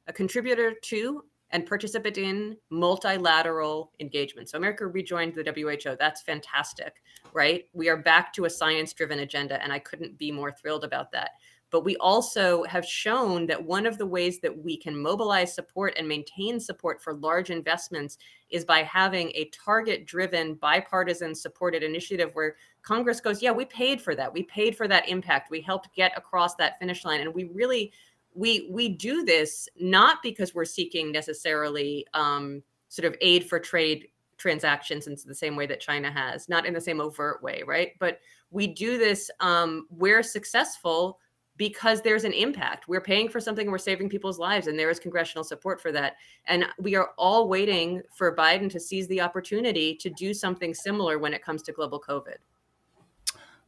a 0.07 0.13
contributor 0.13 0.73
to 0.85 1.23
and 1.51 1.67
participate 1.67 2.17
in 2.17 2.57
multilateral 2.71 3.93
engagement. 4.01 4.49
So 4.49 4.57
America 4.57 4.87
rejoined 4.87 5.35
the 5.35 5.45
WHO. 5.45 5.97
That's 5.99 6.23
fantastic, 6.23 6.95
right? 7.35 7.65
We 7.75 7.91
are 7.91 7.99
back 7.99 8.33
to 8.35 8.47
a 8.47 8.51
science-driven 8.51 9.19
agenda, 9.19 9.63
and 9.63 9.71
I 9.71 9.79
couldn't 9.79 10.17
be 10.17 10.33
more 10.33 10.51
thrilled 10.51 10.83
about 10.83 11.13
that. 11.13 11.33
But 11.73 11.85
we 11.85 11.97
also 11.97 12.65
have 12.65 12.85
shown 12.85 13.47
that 13.47 13.65
one 13.65 13.87
of 13.87 13.97
the 13.97 14.07
ways 14.07 14.41
that 14.41 14.57
we 14.57 14.77
can 14.77 14.95
mobilize 14.97 15.55
support 15.55 15.95
and 15.97 16.07
maintain 16.07 16.61
support 16.61 17.03
for 17.03 17.15
large 17.15 17.49
investments 17.49 18.19
is 18.51 18.67
by 18.67 18.83
having 18.83 19.33
a 19.35 19.47
target 19.47 20.07
driven, 20.07 20.55
bipartisan 20.55 21.35
supported 21.35 21.83
initiative 21.83 22.29
where 22.35 22.57
Congress 22.83 23.21
goes, 23.21 23.41
Yeah, 23.41 23.53
we 23.53 23.65
paid 23.65 24.03
for 24.03 24.15
that. 24.15 24.31
We 24.31 24.43
paid 24.43 24.77
for 24.77 24.87
that 24.87 25.09
impact. 25.09 25.51
We 25.51 25.63
helped 25.63 25.95
get 25.97 26.13
across 26.15 26.55
that 26.57 26.79
finish 26.79 27.07
line. 27.07 27.23
And 27.23 27.35
we 27.35 27.45
really, 27.45 27.91
we 28.35 28.69
we 28.71 28.91
do 28.91 29.25
this 29.25 29.67
not 29.81 30.19
because 30.23 30.55
we're 30.55 30.67
seeking 30.67 31.11
necessarily 31.11 32.07
um, 32.13 32.63
sort 32.89 33.07
of 33.07 33.17
aid 33.23 33.49
for 33.49 33.59
trade 33.59 34.09
transactions 34.37 35.07
in 35.07 35.17
the 35.27 35.35
same 35.35 35.57
way 35.57 35.67
that 35.67 35.81
China 35.81 36.11
has, 36.11 36.51
not 36.51 36.67
in 36.67 36.75
the 36.75 36.81
same 36.81 37.01
overt 37.01 37.43
way, 37.43 37.63
right? 37.67 37.93
But 37.99 38.19
we 38.51 38.67
do 38.67 38.99
this 38.99 39.31
um, 39.41 39.87
where 39.89 40.23
successful 40.23 41.19
because 41.57 42.01
there's 42.01 42.25
an 42.25 42.33
impact. 42.33 42.89
We're 42.89 43.01
paying 43.01 43.29
for 43.29 43.41
something 43.41 43.71
we're 43.71 43.79
saving 43.79 44.09
people's 44.09 44.39
lives, 44.39 44.67
and 44.67 44.79
there 44.79 44.91
is 44.91 44.99
congressional 44.99 45.45
support 45.45 45.81
for 45.81 45.93
that. 45.93 46.15
And 46.47 46.67
we 46.79 46.95
are 46.95 47.11
all 47.19 47.49
waiting 47.49 48.03
for 48.15 48.35
Biden 48.35 48.71
to 48.71 48.81
seize 48.81 49.07
the 49.09 49.21
opportunity 49.21 49.95
to 49.97 50.11
do 50.11 50.33
something 50.33 50.75
similar 50.75 51.19
when 51.19 51.35
it 51.35 51.43
comes 51.43 51.63
to 51.63 51.73
global 51.73 52.01
COVID. 52.01 52.37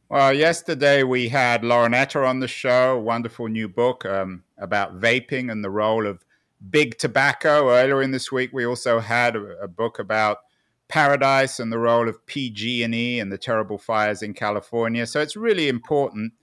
Well, 0.09 0.33
yesterday 0.33 1.03
we 1.03 1.29
had 1.29 1.63
Lauren 1.63 1.93
Etter 1.93 2.27
on 2.27 2.39
the 2.39 2.47
show, 2.47 2.95
a 2.95 2.99
wonderful 2.99 3.47
new 3.47 3.67
book 3.67 4.05
um, 4.05 4.43
about 4.57 4.99
vaping 4.99 5.51
and 5.51 5.63
the 5.63 5.71
role 5.71 6.05
of 6.05 6.23
big 6.69 6.97
tobacco. 6.97 7.69
Earlier 7.69 8.03
in 8.03 8.11
this 8.11 8.31
week, 8.31 8.51
we 8.53 8.65
also 8.65 8.99
had 8.99 9.35
a, 9.35 9.63
a 9.63 9.67
book 9.67 9.97
about 9.97 10.39
paradise 10.87 11.59
and 11.59 11.71
the 11.71 11.79
role 11.79 12.07
of 12.07 12.23
PG&E 12.27 13.19
and 13.19 13.31
the 13.31 13.37
terrible 13.37 13.79
fires 13.79 14.21
in 14.21 14.33
California. 14.33 15.07
So 15.07 15.21
it's 15.21 15.35
really 15.35 15.67
important 15.69 16.33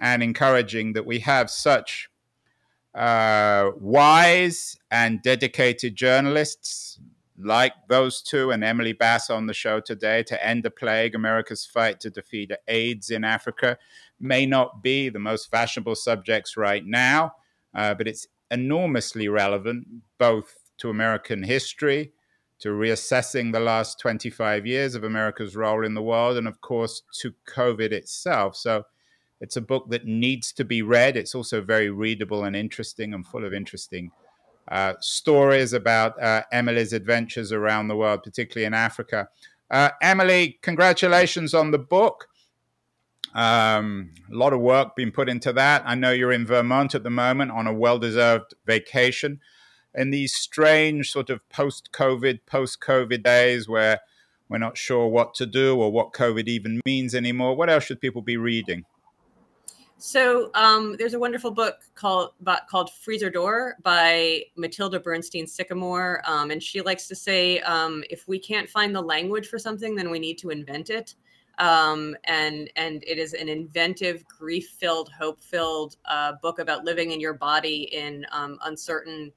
and 0.00 0.22
encouraging 0.22 0.94
that 0.94 1.06
we 1.06 1.20
have 1.20 1.50
such 1.50 2.08
uh, 2.94 3.70
wise 3.78 4.76
and 4.90 5.22
dedicated 5.22 5.94
journalists 5.94 6.98
like 7.42 7.72
those 7.88 8.20
two 8.22 8.50
and 8.50 8.62
Emily 8.62 8.92
Bass 8.92 9.30
on 9.30 9.46
the 9.46 9.54
show 9.54 9.80
today 9.80 10.22
to 10.24 10.44
end 10.44 10.62
the 10.62 10.70
plague, 10.70 11.14
America's 11.14 11.64
fight 11.64 12.00
to 12.00 12.10
defeat 12.10 12.52
AIDS 12.68 13.10
in 13.10 13.24
Africa 13.24 13.78
may 14.20 14.44
not 14.44 14.82
be 14.82 15.08
the 15.08 15.18
most 15.18 15.50
fashionable 15.50 15.94
subjects 15.94 16.56
right 16.56 16.84
now, 16.84 17.32
uh, 17.74 17.94
but 17.94 18.06
it's 18.06 18.26
enormously 18.50 19.28
relevant 19.28 19.86
both 20.18 20.56
to 20.78 20.90
American 20.90 21.42
history, 21.42 22.12
to 22.58 22.68
reassessing 22.68 23.52
the 23.52 23.60
last 23.60 23.98
25 24.00 24.66
years 24.66 24.94
of 24.94 25.02
America's 25.02 25.56
role 25.56 25.84
in 25.84 25.94
the 25.94 26.02
world, 26.02 26.36
and 26.36 26.46
of 26.46 26.60
course 26.60 27.02
to 27.20 27.32
COVID 27.48 27.92
itself. 27.92 28.54
So 28.54 28.84
it's 29.40 29.56
a 29.56 29.60
book 29.60 29.88
that 29.88 30.06
needs 30.06 30.52
to 30.52 30.64
be 30.64 30.82
read. 30.82 31.16
It's 31.16 31.34
also 31.34 31.60
very 31.62 31.90
readable 31.90 32.44
and 32.44 32.54
interesting 32.54 33.14
and 33.14 33.26
full 33.26 33.44
of 33.44 33.54
interesting 33.54 34.10
uh, 34.68 34.94
stories 35.00 35.72
about 35.72 36.20
uh, 36.22 36.42
Emily's 36.52 36.92
adventures 36.92 37.50
around 37.50 37.88
the 37.88 37.96
world, 37.96 38.22
particularly 38.22 38.66
in 38.66 38.74
Africa. 38.74 39.28
Uh, 39.70 39.90
Emily, 40.02 40.58
congratulations 40.62 41.54
on 41.54 41.70
the 41.70 41.78
book. 41.78 42.28
Um, 43.34 44.10
a 44.30 44.34
lot 44.34 44.52
of 44.52 44.60
work 44.60 44.96
being 44.96 45.12
put 45.12 45.28
into 45.28 45.52
that. 45.52 45.82
I 45.86 45.94
know 45.94 46.10
you're 46.10 46.32
in 46.32 46.46
Vermont 46.46 46.94
at 46.94 47.04
the 47.04 47.10
moment 47.10 47.52
on 47.52 47.66
a 47.66 47.72
well 47.72 47.98
deserved 47.98 48.54
vacation. 48.66 49.40
In 49.94 50.10
these 50.10 50.34
strange 50.34 51.10
sort 51.10 51.30
of 51.30 51.48
post 51.48 51.90
COVID, 51.92 52.40
post 52.46 52.80
COVID 52.80 53.22
days 53.22 53.68
where 53.68 54.00
we're 54.48 54.58
not 54.58 54.76
sure 54.76 55.08
what 55.08 55.34
to 55.34 55.46
do 55.46 55.76
or 55.76 55.90
what 55.90 56.12
COVID 56.12 56.46
even 56.48 56.80
means 56.84 57.14
anymore, 57.14 57.56
what 57.56 57.70
else 57.70 57.84
should 57.84 58.00
people 58.00 58.22
be 58.22 58.36
reading? 58.36 58.84
So 60.02 60.50
um, 60.54 60.96
there's 60.98 61.12
a 61.12 61.18
wonderful 61.18 61.50
book 61.50 61.82
called 61.94 62.30
called 62.70 62.90
Freezer 62.90 63.28
Door 63.28 63.76
by 63.82 64.44
Mattilda 64.56 64.98
Bernstein 64.98 65.46
Sycamore, 65.46 66.22
um, 66.24 66.50
and 66.50 66.62
she 66.62 66.80
likes 66.80 67.06
to 67.08 67.14
say, 67.14 67.60
um, 67.60 68.02
if 68.08 68.26
we 68.26 68.38
can't 68.38 68.66
find 68.66 68.96
the 68.96 69.02
language 69.02 69.48
for 69.48 69.58
something, 69.58 69.94
then 69.94 70.10
we 70.10 70.18
need 70.18 70.38
to 70.38 70.48
invent 70.48 70.88
it. 70.88 71.14
Um, 71.58 72.16
and 72.24 72.70
and 72.76 73.04
it 73.06 73.18
is 73.18 73.34
an 73.34 73.50
inventive, 73.50 74.24
grief-filled, 74.26 75.10
hope-filled 75.10 75.96
uh, 76.06 76.32
book 76.40 76.60
about 76.60 76.86
living 76.86 77.10
in 77.10 77.20
your 77.20 77.34
body 77.34 77.82
in 77.92 78.24
um, 78.32 78.58
uncertain 78.64 79.30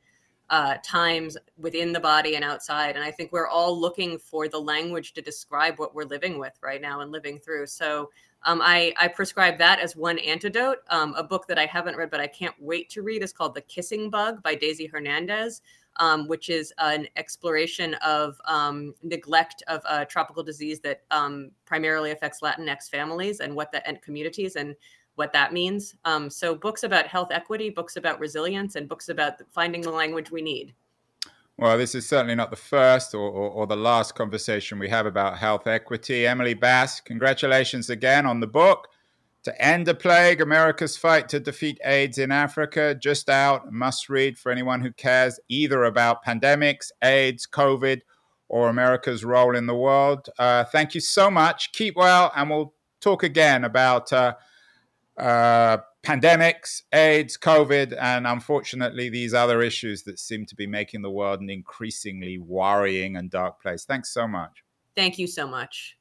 uh, 0.49 0.75
times 0.81 1.35
within 1.57 1.91
the 1.91 1.99
body 1.99 2.35
and 2.35 2.45
outside. 2.45 2.95
And 2.95 3.03
I 3.03 3.11
think 3.11 3.33
we're 3.33 3.47
all 3.47 3.77
looking 3.77 4.17
for 4.17 4.47
the 4.47 4.59
language 4.59 5.11
to 5.13 5.21
describe 5.21 5.77
what 5.77 5.93
we're 5.93 6.05
living 6.05 6.39
with 6.39 6.53
right 6.61 6.81
now 6.81 7.01
and 7.01 7.11
living 7.11 7.39
through. 7.39 7.67
So 7.67 8.11
um, 8.45 8.61
I, 8.61 8.93
I, 8.99 9.07
prescribe 9.07 9.57
that 9.59 9.79
as 9.79 9.95
one 9.95 10.19
antidote. 10.19 10.79
Um, 10.89 11.13
a 11.15 11.23
book 11.23 11.47
that 11.47 11.57
I 11.57 11.65
haven't 11.65 11.95
read, 11.95 12.11
but 12.11 12.19
I 12.19 12.27
can't 12.27 12.55
wait 12.59 12.89
to 12.91 13.01
read, 13.01 13.23
is 13.23 13.33
called 13.33 13.55
The 13.55 13.61
Kissing 13.61 14.09
Bug 14.09 14.43
by 14.43 14.55
Daisy 14.55 14.85
Hernandez, 14.85 15.61
um, 15.97 16.27
which 16.27 16.49
is 16.49 16.73
an 16.77 17.07
exploration 17.15 17.93
of 17.95 18.39
um, 18.45 18.93
neglect 19.03 19.63
of 19.67 19.81
a 19.89 20.05
tropical 20.05 20.43
disease 20.43 20.79
that 20.81 21.03
um, 21.11 21.51
primarily 21.65 22.11
affects 22.11 22.41
Latinx 22.41 22.89
families 22.89 23.39
and 23.39 23.55
what 23.55 23.71
that 23.71 23.83
and 23.85 24.01
communities 24.01 24.55
and 24.55 24.75
what 25.15 25.31
that 25.33 25.53
means. 25.53 25.95
Um, 26.05 26.29
so, 26.29 26.55
books 26.55 26.83
about 26.83 27.07
health 27.07 27.29
equity, 27.31 27.69
books 27.69 27.97
about 27.97 28.19
resilience, 28.19 28.75
and 28.75 28.89
books 28.89 29.09
about 29.09 29.33
finding 29.51 29.81
the 29.81 29.91
language 29.91 30.31
we 30.31 30.41
need. 30.41 30.73
Well, 31.57 31.77
this 31.77 31.93
is 31.93 32.07
certainly 32.07 32.33
not 32.33 32.49
the 32.49 32.55
first 32.55 33.13
or, 33.13 33.29
or, 33.29 33.49
or, 33.49 33.67
the 33.67 33.75
last 33.75 34.15
conversation 34.15 34.79
we 34.79 34.89
have 34.89 35.05
about 35.05 35.37
health 35.37 35.67
equity. 35.67 36.25
Emily 36.25 36.55
Bass, 36.55 36.99
congratulations 36.99 37.91
again 37.91 38.25
on 38.25 38.39
the 38.39 38.47
book. 38.47 38.87
To 39.43 39.61
End 39.61 39.87
a 39.87 39.93
Plague 39.93 40.41
America's 40.41 40.97
Fight 40.97 41.29
to 41.29 41.39
Defeat 41.39 41.79
AIDS 41.83 42.17
in 42.17 42.31
Africa, 42.31 42.95
just 42.95 43.29
out, 43.29 43.71
must 43.71 44.09
read 44.09 44.39
for 44.39 44.51
anyone 44.51 44.81
who 44.81 44.91
cares 44.93 45.39
either 45.47 45.83
about 45.83 46.25
pandemics, 46.25 46.91
AIDS, 47.03 47.45
COVID, 47.45 48.01
or 48.47 48.69
America's 48.69 49.23
role 49.23 49.55
in 49.55 49.67
the 49.67 49.75
world. 49.75 50.29
Uh, 50.39 50.63
thank 50.63 50.95
you 50.95 51.01
so 51.01 51.29
much. 51.29 51.71
Keep 51.73 51.97
well, 51.97 52.31
and 52.35 52.49
we'll 52.49 52.73
talk 52.99 53.21
again 53.21 53.63
about. 53.63 54.11
Uh, 54.11 54.33
uh, 55.17 55.77
pandemics, 56.03 56.81
AIDS, 56.93 57.37
COVID, 57.37 57.97
and 57.99 58.27
unfortunately 58.27 59.09
these 59.09 59.33
other 59.33 59.61
issues 59.61 60.03
that 60.03 60.19
seem 60.19 60.45
to 60.47 60.55
be 60.55 60.67
making 60.67 61.01
the 61.01 61.11
world 61.11 61.39
an 61.39 61.49
increasingly 61.49 62.37
worrying 62.37 63.15
and 63.15 63.29
dark 63.29 63.61
place. 63.61 63.85
Thanks 63.85 64.13
so 64.13 64.27
much. 64.27 64.63
Thank 64.95 65.17
you 65.17 65.27
so 65.27 65.47
much. 65.47 65.97